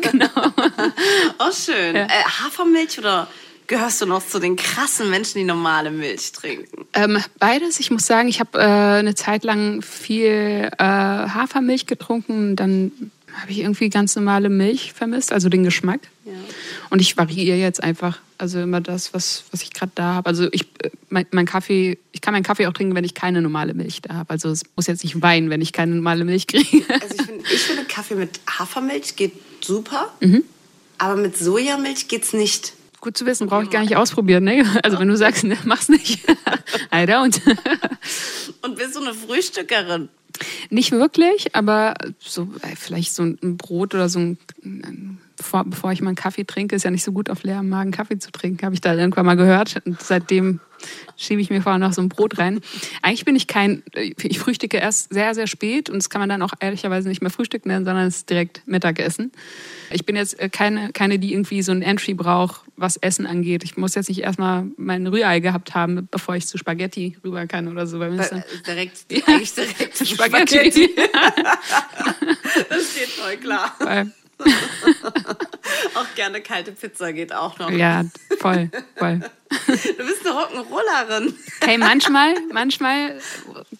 genau. 0.00 0.28
Oh, 1.38 1.52
schön. 1.52 1.96
Äh, 1.96 2.08
Hafermilch 2.08 2.98
oder 2.98 3.28
gehörst 3.66 4.00
du 4.00 4.06
noch 4.06 4.26
zu 4.26 4.38
den 4.38 4.56
krassen 4.56 5.10
Menschen, 5.10 5.38
die 5.38 5.44
normale 5.44 5.90
Milch 5.90 6.32
trinken? 6.32 6.86
Ähm, 6.94 7.18
beides. 7.38 7.80
Ich 7.80 7.90
muss 7.90 8.06
sagen, 8.06 8.28
ich 8.28 8.40
habe 8.40 8.58
äh, 8.58 8.62
eine 8.62 9.14
Zeit 9.14 9.44
lang 9.44 9.82
viel 9.82 10.70
äh, 10.78 10.82
Hafermilch 10.84 11.86
getrunken. 11.86 12.56
Dann 12.56 12.92
habe 13.40 13.52
ich 13.52 13.58
irgendwie 13.58 13.90
ganz 13.90 14.16
normale 14.16 14.48
Milch 14.48 14.92
vermisst, 14.94 15.32
also 15.32 15.48
den 15.48 15.62
Geschmack. 15.62 16.00
Ja. 16.24 16.32
Und 16.90 17.00
ich 17.00 17.16
variiere 17.16 17.56
jetzt 17.56 17.82
einfach. 17.82 18.18
Also 18.38 18.60
immer 18.60 18.82
das, 18.82 19.14
was, 19.14 19.44
was 19.50 19.62
ich 19.62 19.72
gerade 19.72 19.92
da 19.94 20.14
habe. 20.14 20.28
Also 20.28 20.48
ich, 20.52 20.62
äh, 20.82 20.90
mein, 21.08 21.26
mein 21.30 21.46
Kaffee, 21.46 21.98
ich 22.12 22.20
kann 22.20 22.32
meinen 22.34 22.42
Kaffee 22.42 22.66
auch 22.66 22.72
trinken, 22.74 22.94
wenn 22.94 23.04
ich 23.04 23.14
keine 23.14 23.40
normale 23.40 23.72
Milch 23.72 24.02
da 24.02 24.12
habe. 24.14 24.28
Also 24.28 24.50
es 24.50 24.62
muss 24.76 24.86
jetzt 24.86 25.04
nicht 25.04 25.22
weinen, 25.22 25.48
wenn 25.48 25.62
ich 25.62 25.72
keine 25.72 25.94
normale 25.94 26.24
Milch 26.24 26.46
kriege. 26.46 26.84
Also 27.00 27.14
ich, 27.14 27.22
find, 27.22 27.42
ich 27.50 27.60
finde, 27.62 27.84
Kaffee 27.84 28.14
mit 28.14 28.40
Hafermilch 28.46 29.16
geht 29.16 29.32
super, 29.62 30.12
Mhm. 30.20 30.42
aber 30.98 31.16
mit 31.16 31.38
Sojamilch 31.38 32.08
geht's 32.08 32.34
nicht. 32.34 32.74
Gut 33.06 33.16
zu 33.16 33.24
wissen, 33.24 33.46
brauche 33.46 33.62
ich 33.62 33.70
gar 33.70 33.82
nicht 33.82 33.94
ausprobieren. 33.94 34.42
Ne? 34.42 34.64
Also 34.82 34.98
wenn 34.98 35.06
du 35.06 35.16
sagst, 35.16 35.44
ne, 35.44 35.56
mach's 35.62 35.88
nicht. 35.88 36.28
I 36.92 37.04
don't. 37.06 37.40
Und 38.62 38.76
bist 38.76 38.96
du 38.96 39.00
eine 39.00 39.14
Frühstückerin? 39.14 40.08
Nicht 40.70 40.90
wirklich, 40.90 41.54
aber 41.54 41.94
so 42.18 42.48
äh, 42.62 42.74
vielleicht 42.74 43.14
so 43.14 43.22
ein 43.22 43.56
Brot 43.56 43.94
oder 43.94 44.08
so 44.08 44.18
ein, 44.18 44.38
bevor, 45.36 45.62
bevor 45.66 45.92
ich 45.92 46.00
mal 46.00 46.08
einen 46.08 46.16
Kaffee 46.16 46.42
trinke, 46.42 46.74
ist 46.74 46.82
ja 46.82 46.90
nicht 46.90 47.04
so 47.04 47.12
gut 47.12 47.30
auf 47.30 47.44
leerem 47.44 47.68
Magen 47.68 47.92
Kaffee 47.92 48.18
zu 48.18 48.32
trinken, 48.32 48.66
habe 48.66 48.74
ich 48.74 48.80
da 48.80 48.92
irgendwann 48.92 49.24
mal 49.24 49.36
gehört. 49.36 49.80
Und 49.84 50.02
seitdem 50.02 50.58
schiebe 51.16 51.40
ich 51.40 51.48
mir 51.48 51.62
vorher 51.62 51.78
noch 51.78 51.92
so 51.92 52.02
ein 52.02 52.08
Brot 52.08 52.38
rein. 52.38 52.60
Eigentlich 53.02 53.24
bin 53.24 53.36
ich 53.36 53.46
kein, 53.46 53.84
ich 53.94 54.40
frühstücke 54.40 54.78
erst 54.78 55.14
sehr, 55.14 55.32
sehr 55.36 55.46
spät 55.46 55.88
und 55.90 55.98
das 55.98 56.10
kann 56.10 56.20
man 56.20 56.28
dann 56.28 56.42
auch 56.42 56.54
ehrlicherweise 56.58 57.08
nicht 57.08 57.22
mehr 57.22 57.30
Frühstück 57.30 57.66
nennen, 57.66 57.84
sondern 57.84 58.08
es 58.08 58.16
ist 58.16 58.30
direkt 58.30 58.66
Mittagessen. 58.66 59.30
Ich 59.92 60.04
bin 60.04 60.16
jetzt 60.16 60.40
äh, 60.40 60.48
keine, 60.48 60.90
keine, 60.90 61.20
die 61.20 61.32
irgendwie 61.32 61.62
so 61.62 61.70
ein 61.70 61.82
Entry 61.82 62.14
braucht, 62.14 62.65
was 62.76 62.96
Essen 62.98 63.26
angeht. 63.26 63.64
Ich 63.64 63.76
muss 63.76 63.94
jetzt 63.94 64.08
nicht 64.08 64.20
erstmal 64.22 64.66
mein 64.76 65.06
Rührei 65.06 65.40
gehabt 65.40 65.74
haben, 65.74 66.08
bevor 66.10 66.36
ich 66.36 66.46
zu 66.46 66.58
Spaghetti 66.58 67.16
rüber 67.24 67.46
kann 67.46 67.68
oder 67.68 67.86
so. 67.86 67.98
Weil 68.00 68.10
mir 68.10 68.20
ist 68.20 68.32
Äh, 68.32 68.40
dann- 68.40 68.62
direkt, 68.66 69.06
eigentlich 69.28 69.54
direkt 69.54 69.96
zu 69.96 70.04
Spaghetti. 70.06 70.90
Das 72.68 72.94
geht 72.94 73.08
voll 73.08 73.36
klar. 73.36 73.74
Weil- 73.78 74.10
Auch 75.94 76.14
gerne 76.14 76.40
kalte 76.42 76.72
Pizza 76.72 77.12
geht 77.12 77.32
auch 77.34 77.58
noch. 77.58 77.70
Ja, 77.70 78.04
voll, 78.38 78.70
voll. 78.96 79.20
Du 79.48 79.72
bist 80.06 80.26
eine 80.26 80.34
Rock'n'Rollerin. 80.34 81.32
Hey, 81.62 81.78
manchmal, 81.78 82.34
manchmal, 82.52 83.18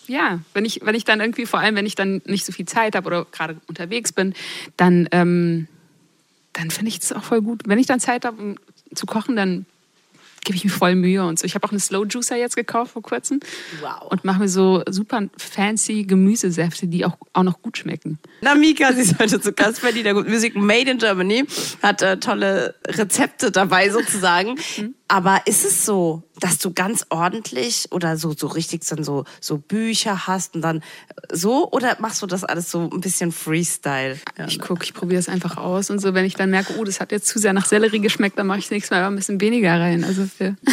ja, 0.06 0.40
wenn 0.54 0.64
ich, 0.64 0.80
wenn 0.82 0.94
ich 0.94 1.04
dann 1.04 1.20
irgendwie, 1.20 1.44
vor 1.46 1.60
allem 1.60 1.76
wenn 1.76 1.84
ich 1.86 1.94
dann 1.94 2.22
nicht 2.24 2.46
so 2.46 2.52
viel 2.52 2.64
Zeit 2.66 2.94
habe 2.96 3.06
oder 3.06 3.26
gerade 3.26 3.56
unterwegs 3.68 4.12
bin, 4.12 4.32
dann, 4.78 5.08
ähm, 5.12 5.68
dann 6.54 6.70
finde 6.70 6.88
ich 6.88 7.00
es 7.00 7.12
auch 7.12 7.22
voll 7.24 7.42
gut. 7.42 7.62
Wenn 7.66 7.78
ich 7.78 7.86
dann 7.86 8.00
Zeit 8.00 8.24
habe, 8.24 8.40
um 8.40 8.56
zu 8.96 9.06
kochen, 9.06 9.36
dann 9.36 9.66
gebe 10.44 10.56
ich 10.56 10.64
mir 10.64 10.70
voll 10.70 10.94
Mühe 10.94 11.24
und 11.26 11.40
so. 11.40 11.44
Ich 11.44 11.56
habe 11.56 11.66
auch 11.66 11.72
einen 11.72 11.80
Slow 11.80 12.06
Juicer 12.08 12.36
jetzt 12.36 12.54
gekauft 12.54 12.92
vor 12.92 13.02
kurzem 13.02 13.40
Wow. 13.80 14.10
und 14.12 14.24
mache 14.24 14.38
mir 14.38 14.48
so 14.48 14.82
super 14.88 15.22
fancy 15.36 16.04
Gemüsesäfte, 16.04 16.86
die 16.86 17.04
auch, 17.04 17.16
auch 17.32 17.42
noch 17.42 17.62
gut 17.62 17.78
schmecken. 17.78 18.20
Namika, 18.42 18.92
sie 18.92 19.00
ist 19.00 19.18
heute 19.18 19.40
zu 19.40 19.52
Gast 19.52 19.82
bei 19.82 19.90
Lieder 19.90 20.14
Gut 20.14 20.28
Musik 20.28 20.54
Made 20.54 20.88
in 20.88 20.98
Germany. 20.98 21.44
Hat 21.82 22.00
äh, 22.02 22.18
tolle 22.18 22.76
Rezepte 22.86 23.50
dabei 23.50 23.90
sozusagen. 23.90 24.54
Aber 25.08 25.40
ist 25.46 25.64
es 25.64 25.84
so, 25.84 26.22
dass 26.40 26.58
du 26.58 26.72
ganz 26.72 27.06
ordentlich 27.08 27.88
oder 27.90 28.16
so, 28.16 28.34
so 28.36 28.46
richtig 28.46 28.84
dann 28.86 29.04
so, 29.04 29.24
so 29.40 29.58
Bücher 29.58 30.26
hast 30.26 30.54
und 30.54 30.62
dann 30.62 30.82
so? 31.30 31.70
Oder 31.70 31.96
machst 32.00 32.22
du 32.22 32.26
das 32.26 32.44
alles 32.44 32.70
so 32.70 32.90
ein 32.92 33.00
bisschen 33.00 33.32
Freestyle? 33.32 34.18
Ja. 34.38 34.46
Ich 34.46 34.58
gucke, 34.58 34.84
ich 34.84 34.94
probiere 34.94 35.20
es 35.20 35.28
einfach 35.28 35.56
aus 35.56 35.90
und 35.90 36.00
so. 36.00 36.14
Wenn 36.14 36.24
ich 36.24 36.34
dann 36.34 36.50
merke, 36.50 36.74
oh, 36.78 36.84
das 36.84 37.00
hat 37.00 37.12
jetzt 37.12 37.28
zu 37.28 37.38
sehr 37.38 37.52
nach 37.52 37.66
Sellerie 37.66 38.00
geschmeckt, 38.00 38.38
dann 38.38 38.46
mache 38.46 38.58
ich 38.58 38.70
nächstes 38.70 38.90
Mal 38.90 39.04
ein 39.04 39.16
bisschen 39.16 39.40
weniger 39.40 39.80
rein. 39.80 40.04
Also 40.04 40.26
für 40.26 40.56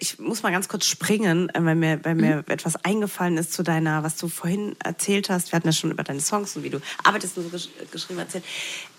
Ich 0.00 0.18
muss 0.18 0.42
mal 0.42 0.50
ganz 0.50 0.68
kurz 0.68 0.86
springen, 0.86 1.48
äh, 1.50 1.64
weil 1.64 1.76
mir, 1.76 2.04
weil 2.04 2.14
mir 2.14 2.44
etwas 2.48 2.76
eingefallen 2.84 3.36
ist 3.36 3.52
zu 3.52 3.62
deiner, 3.62 4.02
was 4.02 4.16
du 4.16 4.28
vorhin 4.28 4.74
erzählt 4.82 5.30
hast. 5.30 5.52
Wir 5.52 5.56
hatten 5.56 5.68
ja 5.68 5.72
schon 5.72 5.90
über 5.90 6.02
deine 6.02 6.20
Songs 6.20 6.56
und 6.56 6.64
wie 6.64 6.70
du 6.70 6.80
arbeitest 7.04 7.38
und 7.38 7.44
so 7.44 7.50
gesch 7.50 7.68
geschrieben 7.92 8.18
erzählt. 8.18 8.44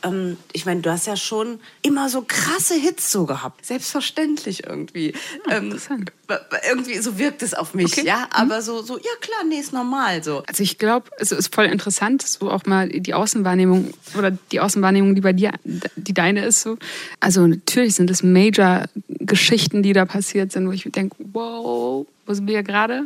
Ähm, 0.04 0.38
ich 0.54 0.66
meine, 0.66 0.82
du 0.82 0.92
hast 0.92 1.08
ja 1.08 1.16
schon 1.18 1.60
immer 1.82 2.10
so 2.10 2.24
krasse 2.28 2.76
Hits 2.76 3.12
so 3.12 3.26
gehabt. 3.26 3.66
Selbstverständlich 3.66 4.66
irgendwie. 4.68 5.14
ähm, 5.50 5.66
interessant. 5.66 6.12
w- 6.28 6.34
w- 6.36 6.58
irgendwie 6.70 6.98
so 7.00 7.18
wirkt 7.18 7.42
es 7.42 7.54
auf 7.56 7.74
mich, 7.74 7.94
Okay. 7.98 8.06
ja. 8.06 8.28
Aber 8.32 8.62
so, 8.62 8.82
so, 8.84 8.98
ja 8.98 9.10
klar, 9.22 9.44
nee, 9.48 9.60
ist 9.60 9.74
normal 9.74 10.24
so. 10.24 10.44
Also 10.48 10.62
ich 10.62 10.78
glaube, 10.78 11.10
es 11.18 11.32
ist 11.32 11.54
voll 11.54 11.66
interessant, 11.66 12.22
so 12.22 12.52
auch 12.52 12.66
mal 12.66 12.90
die 12.90 13.14
Außenwahrnehmung 13.16 13.92
oder 14.18 14.32
die 14.32 14.60
Außenwahrnehmung, 14.60 15.16
die 15.16 15.22
bei 15.22 15.34
dir, 15.34 15.52
die 15.64 16.14
deine 16.14 16.46
ist 16.46 16.62
so. 16.62 16.78
Also 17.20 17.48
natürlich 17.48 17.96
sind 17.96 18.10
es 18.12 18.22
Major-Geschichten, 18.24 19.84
die 19.84 19.94
da 19.94 20.06
passiert 20.06 20.52
sind, 20.52 20.68
wo 20.68 20.72
ich 20.72 20.84
denke, 20.92 21.16
wow, 21.34 22.06
wo 22.26 22.34
sind 22.34 22.46
wir 22.48 22.54
hier 22.56 22.64
gerade? 22.64 23.06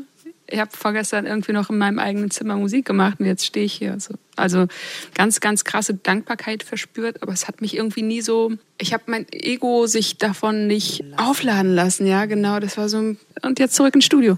Ich 0.52 0.60
habe 0.60 0.72
vorgestern 0.76 1.26
irgendwie 1.26 1.54
noch 1.54 1.70
in 1.70 1.78
meinem 1.78 2.00
eigenen 2.00 2.30
Zimmer 2.30 2.56
Musik 2.58 2.86
gemacht 2.86 3.20
und 3.20 3.26
jetzt 3.26 3.46
stehe 3.46 3.66
ich 3.66 3.74
hier. 3.74 4.00
So. 4.00 4.16
Also 4.36 4.68
ganz, 5.14 5.40
ganz 5.40 5.64
krasse 5.64 5.94
Dankbarkeit 5.94 6.64
verspürt, 6.64 7.22
aber 7.22 7.32
es 7.32 7.48
hat 7.48 7.62
mich 7.62 7.76
irgendwie 7.76 8.02
nie 8.02 8.22
so, 8.22 8.52
ich 8.78 8.94
habe 8.94 9.04
mein 9.08 9.26
Ego 9.32 9.88
sich 9.88 10.18
davon 10.18 10.68
nicht 10.68 11.04
aufladen 11.18 11.74
lassen, 11.74 12.06
ja, 12.06 12.26
genau. 12.26 12.60
Das 12.60 12.78
war 12.78 12.90
so, 12.90 12.98
ein- 12.98 13.18
und 13.42 13.60
jetzt 13.60 13.76
zurück 13.76 13.94
ins 13.96 14.06
Studio. 14.06 14.38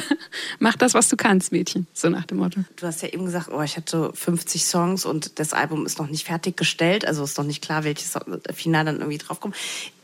Mach 0.58 0.76
das, 0.76 0.94
was 0.94 1.08
du 1.08 1.16
kannst, 1.16 1.52
Mädchen, 1.52 1.86
so 1.92 2.08
nach 2.08 2.26
dem 2.26 2.38
Motto. 2.38 2.60
Du 2.76 2.86
hast 2.86 3.02
ja 3.02 3.08
eben 3.08 3.24
gesagt, 3.24 3.48
oh, 3.50 3.62
ich 3.62 3.76
hatte 3.76 4.12
50 4.12 4.64
Songs 4.64 5.04
und 5.04 5.38
das 5.38 5.52
Album 5.52 5.86
ist 5.86 5.98
noch 5.98 6.08
nicht 6.08 6.26
fertiggestellt, 6.26 7.06
also 7.06 7.24
ist 7.24 7.38
noch 7.38 7.44
nicht 7.44 7.62
klar, 7.62 7.84
welches 7.84 8.14
Final 8.54 8.84
dann 8.84 8.98
irgendwie 8.98 9.18
draufkommt. 9.18 9.56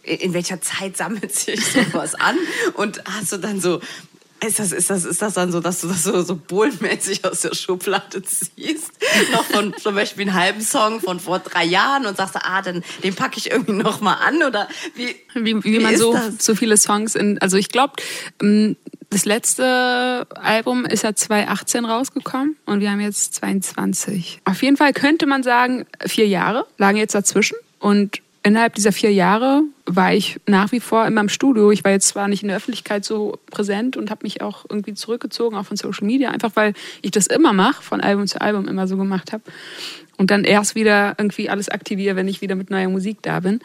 In 0.03 0.35
welcher 0.35 0.61
Zeit 0.61 0.97
sammelt 0.97 1.35
sich 1.35 1.65
sowas 1.93 2.15
an? 2.15 2.37
Und 2.75 3.03
hast 3.07 3.33
du 3.33 3.39
dann 3.39 3.61
so 3.61 3.81
Ist 4.47 4.59
das, 4.59 4.73
ist, 4.73 4.91
das, 4.91 5.05
ist 5.05 5.23
das 5.23 5.35
dann 5.35 5.53
so, 5.53 5.61
dass 5.61 5.81
du 5.81 5.89
das 5.89 6.05
so, 6.05 6.23
so 6.23 6.37
bohlenmäßig 6.37 7.25
aus 7.25 7.41
der 7.41 7.55
Schublade 7.55 8.23
ziehst? 8.23 8.93
noch 9.33 9.45
von 9.45 9.75
zum 9.77 9.95
Beispiel 9.95 10.29
einen 10.29 10.35
halben 10.35 10.61
Song 10.61 11.01
von 11.01 11.21
vor 11.21 11.39
drei 11.39 11.65
Jahren 11.65 12.07
und 12.07 12.17
sagst, 12.17 12.37
ah, 12.37 12.63
dann, 12.63 12.83
den 13.03 13.15
packe 13.15 13.39
ich 13.39 13.51
irgendwie 13.51 13.73
noch 13.73 14.01
mal 14.01 14.15
an? 14.15 14.43
Oder 14.43 14.69
wie, 14.95 15.17
wie, 15.35 15.65
wie, 15.65 15.65
wie 15.65 15.79
man 15.79 15.97
so, 15.97 16.19
so 16.39 16.55
viele 16.55 16.77
Songs 16.77 17.15
in. 17.15 17.41
Also 17.41 17.57
ich 17.57 17.69
glaube, 17.69 17.95
ähm, 18.43 18.77
das 19.11 19.25
letzte 19.25 20.27
Album 20.35 20.85
ist 20.85 21.05
ja 21.05 21.15
2018 21.15 21.85
rausgekommen 21.85 22.57
und 22.67 22.81
wir 22.81 22.91
haben 22.91 23.01
jetzt 23.01 23.35
22. 23.35 24.41
Auf 24.45 24.63
jeden 24.63 24.77
Fall 24.77 24.93
könnte 24.93 25.27
man 25.27 25.43
sagen, 25.43 25.87
vier 26.05 26.27
Jahre 26.27 26.67
lagen 26.79 26.99
jetzt 26.99 27.15
dazwischen. 27.15 27.57
Und 27.79 28.21
innerhalb 28.45 28.75
dieser 28.75 28.93
vier 28.93 29.13
Jahre 29.13 29.63
war 29.87 30.15
ich 30.15 30.39
nach 30.47 30.71
wie 30.71 30.81
vor 30.81 31.07
in 31.07 31.15
meinem 31.15 31.29
Studio. 31.29 31.73
Ich 31.73 31.83
war 31.83 31.91
jetzt 31.91 32.09
zwar 32.09 32.29
nicht 32.29 32.43
in 32.43 32.49
der 32.49 32.59
Öffentlichkeit 32.59 33.05
so 33.05 33.39
präsent 33.51 33.97
und 33.97 34.11
habe 34.11 34.21
mich 34.23 34.43
auch 34.43 34.65
irgendwie 34.69 34.95
zurückgezogen, 34.95 35.57
auch 35.57 35.65
von 35.65 35.77
Social 35.77 36.07
Media, 36.07 36.31
einfach 36.31 36.53
weil 36.55 36.75
ich 37.03 37.11
das 37.11 37.27
immer 37.27 37.53
mache, 37.53 37.83
von 37.83 38.01
Album 38.01 38.27
zu 38.27 38.41
Album 38.41 38.69
immer 38.69 38.87
so 38.87 38.97
gemacht 38.97 39.33
habe. 39.33 39.43
Und 40.17 40.31
dann 40.31 40.45
erst 40.45 40.77
wieder 40.77 41.15
irgendwie 41.19 41.49
alles 41.49 41.69
aktiviere, 41.69 42.15
wenn 42.15 42.29
ich 42.29 42.41
wieder 42.41 42.55
mit 42.55 42.71
neuer 42.71 42.89
Musik 42.89 43.19
da 43.23 43.41
bin. 43.41 43.61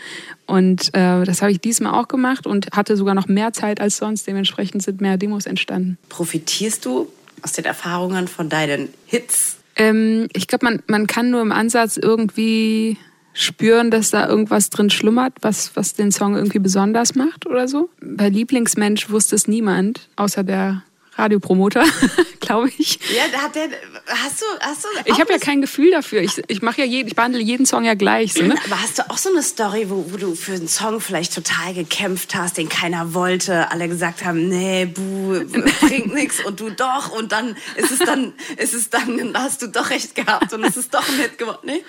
Und 0.48 0.88
äh, 0.95 1.24
das 1.24 1.41
habe 1.43 1.51
ich 1.51 1.59
diesmal 1.59 1.93
auch 1.93 2.07
gemacht 2.07 2.48
und 2.48 2.71
hatte 2.71 2.98
sogar 2.98 3.13
noch 3.13 3.27
mehr 3.27 3.53
Zeit 3.53 3.79
als 3.79 3.98
sonst. 3.98 4.25
Dementsprechend 4.25 4.81
sind 4.81 5.00
mehr 5.00 5.17
Demos 5.17 5.45
entstanden. 5.45 6.00
Profitierst 6.07 6.86
du 6.86 7.12
aus 7.43 7.51
den 7.51 7.65
Erfahrungen 7.65 8.27
von 8.27 8.50
deinen 8.50 8.89
Hits? 9.05 9.57
Ähm, 9.75 10.27
ich 10.33 10.48
glaube, 10.48 10.65
man, 10.65 10.81
man 10.88 11.05
kann 11.05 11.29
nur 11.29 11.41
im 11.41 11.51
Ansatz 11.51 11.98
irgendwie 11.98 12.98
spüren, 13.39 13.89
dass 13.89 14.12
da 14.12 14.27
irgendwas 14.27 14.69
drin 14.69 14.89
schlummert, 14.89 15.34
was, 15.41 15.75
was 15.75 15.93
den 15.93 16.12
Song 16.12 16.36
irgendwie 16.36 16.60
besonders 16.60 17.15
macht 17.15 17.46
oder 17.48 17.67
so. 17.67 17.89
Bei 18.01 18.29
Lieblingsmensch 18.29 19.10
wusste 19.10 19.36
es 19.36 19.48
niemand, 19.48 20.10
außer 20.17 20.43
der 20.43 20.84
Radiopromoter, 21.19 21.83
glaube 22.39 22.71
ich. 22.77 22.99
Ja, 23.15 23.23
da 23.31 23.39
hat 23.39 23.55
der, 23.55 23.69
hast 24.07 24.41
du, 24.41 24.45
hast 24.61 24.83
du. 24.83 24.88
Ich 25.05 25.19
habe 25.19 25.31
ja 25.31 25.38
kein 25.38 25.61
Gefühl 25.61 25.91
dafür. 25.91 26.21
Ich, 26.21 26.41
ich 26.47 26.61
mache 26.61 26.81
ja 26.81 26.88
jeden, 26.88 27.07
ich 27.07 27.15
behandle 27.15 27.41
jeden 27.41 27.65
Song 27.65 27.83
ja 27.83 27.93
gleich. 27.93 28.33
So, 28.33 28.43
ne? 28.43 28.55
Aber 28.65 28.81
hast 28.81 28.99
du 28.99 29.09
auch 29.09 29.17
so 29.17 29.29
eine 29.29 29.43
Story, 29.43 29.89
wo, 29.89 30.05
wo 30.09 30.17
du 30.17 30.35
für 30.35 30.53
einen 30.53 30.67
Song 30.67 31.01
vielleicht 31.01 31.35
total 31.35 31.73
gekämpft 31.73 32.35
hast, 32.35 32.57
den 32.57 32.69
keiner 32.69 33.13
wollte, 33.13 33.71
alle 33.71 33.88
gesagt 33.88 34.23
haben, 34.23 34.47
nee, 34.47 34.85
buh, 34.85 35.41
bringt 35.81 36.13
nichts 36.13 36.43
und 36.43 36.59
du 36.59 36.69
doch 36.69 37.11
und 37.11 37.31
dann 37.31 37.55
ist 37.75 37.91
es 37.91 37.99
dann, 37.99 38.33
ist 38.57 38.73
es 38.73 38.89
dann, 38.89 39.33
hast 39.35 39.61
du 39.61 39.67
doch 39.67 39.89
recht 39.89 40.15
gehabt 40.15 40.53
und 40.53 40.63
es 40.63 40.77
ist 40.77 40.93
doch 40.93 41.07
ein 41.07 41.15
Hit 41.15 41.38
geworden, 41.38 41.59
nee? 41.63 41.83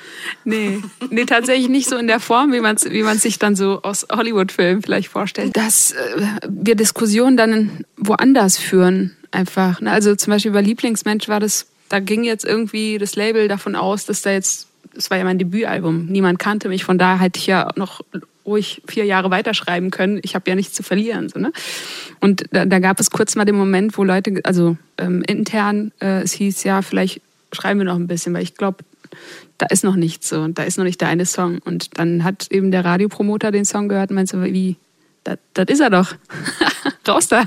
Nee, 0.44 0.82
nee, 1.10 1.24
tatsächlich 1.24 1.68
nicht 1.68 1.88
so 1.88 1.96
in 1.96 2.06
der 2.06 2.20
Form, 2.20 2.52
wie 2.52 2.60
man 2.60 2.76
es 2.76 2.84
wie 2.90 3.18
sich 3.18 3.38
dann 3.38 3.56
so 3.56 3.80
aus 3.82 4.06
Hollywood-Filmen 4.10 4.82
vielleicht 4.82 5.08
vorstellt. 5.08 5.56
Dass 5.56 5.92
äh, 5.92 6.26
wir 6.48 6.74
Diskussionen 6.74 7.36
dann 7.36 7.84
woanders 7.96 8.58
führen 8.58 9.16
einfach. 9.30 9.80
Ne? 9.80 9.90
Also 9.90 10.14
zum 10.16 10.32
Beispiel 10.32 10.52
bei 10.52 10.62
Lieblingsmensch 10.62 11.28
war 11.28 11.40
das, 11.40 11.66
da 11.88 12.00
ging 12.00 12.24
jetzt 12.24 12.44
irgendwie 12.44 12.98
das 12.98 13.16
Label 13.16 13.48
davon 13.48 13.76
aus, 13.76 14.06
dass 14.06 14.22
da 14.22 14.30
jetzt, 14.30 14.68
das 14.94 15.10
war 15.10 15.18
ja 15.18 15.24
mein 15.24 15.38
Debütalbum, 15.38 16.06
niemand 16.06 16.38
kannte 16.38 16.68
mich, 16.68 16.84
von 16.84 16.98
daher 16.98 17.20
hätte 17.20 17.38
ich 17.38 17.46
ja 17.46 17.70
noch 17.76 18.02
ruhig 18.46 18.82
vier 18.86 19.04
Jahre 19.04 19.30
weiterschreiben 19.30 19.90
können. 19.90 20.20
Ich 20.22 20.34
habe 20.34 20.48
ja 20.48 20.56
nichts 20.56 20.74
zu 20.74 20.82
verlieren. 20.82 21.28
So, 21.28 21.38
ne? 21.38 21.52
Und 22.20 22.44
da, 22.52 22.64
da, 22.64 22.78
gab 22.78 22.98
es 22.98 23.10
kurz 23.10 23.36
mal 23.36 23.44
den 23.44 23.54
Moment, 23.54 23.96
wo 23.96 24.04
Leute, 24.04 24.40
also 24.44 24.76
ähm, 24.98 25.22
intern, 25.26 25.92
äh, 26.00 26.22
es 26.22 26.32
hieß 26.32 26.64
ja, 26.64 26.82
vielleicht 26.82 27.20
schreiben 27.52 27.80
wir 27.80 27.84
noch 27.84 27.96
ein 27.96 28.06
bisschen, 28.06 28.34
weil 28.34 28.42
ich 28.42 28.56
glaube, 28.56 28.84
da 29.58 29.66
ist 29.66 29.84
noch 29.84 29.96
nichts 29.96 30.28
so 30.28 30.40
und 30.40 30.58
da 30.58 30.62
ist 30.62 30.78
noch 30.78 30.84
nicht 30.84 31.00
der 31.00 31.08
eine 31.08 31.26
Song. 31.26 31.58
Und 31.64 31.98
dann 31.98 32.24
hat 32.24 32.48
eben 32.50 32.70
der 32.70 32.84
Radiopromoter 32.84 33.50
den 33.50 33.64
Song 33.64 33.88
gehört 33.88 34.10
und 34.10 34.16
meinte 34.16 34.36
so, 34.36 34.42
wie, 34.44 34.76
das 35.24 35.38
ist 35.68 35.80
er 35.80 35.90
doch. 35.90 36.14
Raus 37.08 37.26
da. 37.26 37.44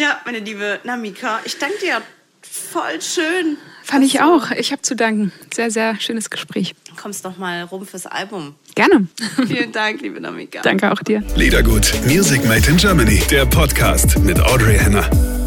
Ja, 0.00 0.18
meine 0.24 0.38
liebe 0.38 0.80
Namika, 0.84 1.40
ich 1.44 1.58
danke 1.58 1.76
dir. 1.78 2.00
Voll 2.40 3.02
schön. 3.02 3.58
Fand 3.82 4.02
ich 4.02 4.22
auch. 4.22 4.50
Ich 4.52 4.72
habe 4.72 4.80
zu 4.80 4.96
danken. 4.96 5.30
Sehr, 5.52 5.70
sehr 5.70 6.00
schönes 6.00 6.30
Gespräch. 6.30 6.74
Kommst 6.96 7.22
noch 7.22 7.36
mal 7.36 7.64
rum 7.64 7.86
fürs 7.86 8.06
Album. 8.06 8.54
Gerne. 8.74 9.08
Vielen 9.46 9.72
Dank, 9.72 10.00
liebe 10.00 10.18
Namika. 10.18 10.62
Danke 10.62 10.90
auch 10.90 11.02
dir. 11.02 11.22
Liedergut, 11.36 11.92
Music 12.06 12.42
Made 12.46 12.66
in 12.70 12.78
Germany, 12.78 13.20
der 13.30 13.44
Podcast 13.44 14.18
mit 14.20 14.40
Audrey 14.40 14.78
Henner. 14.78 15.39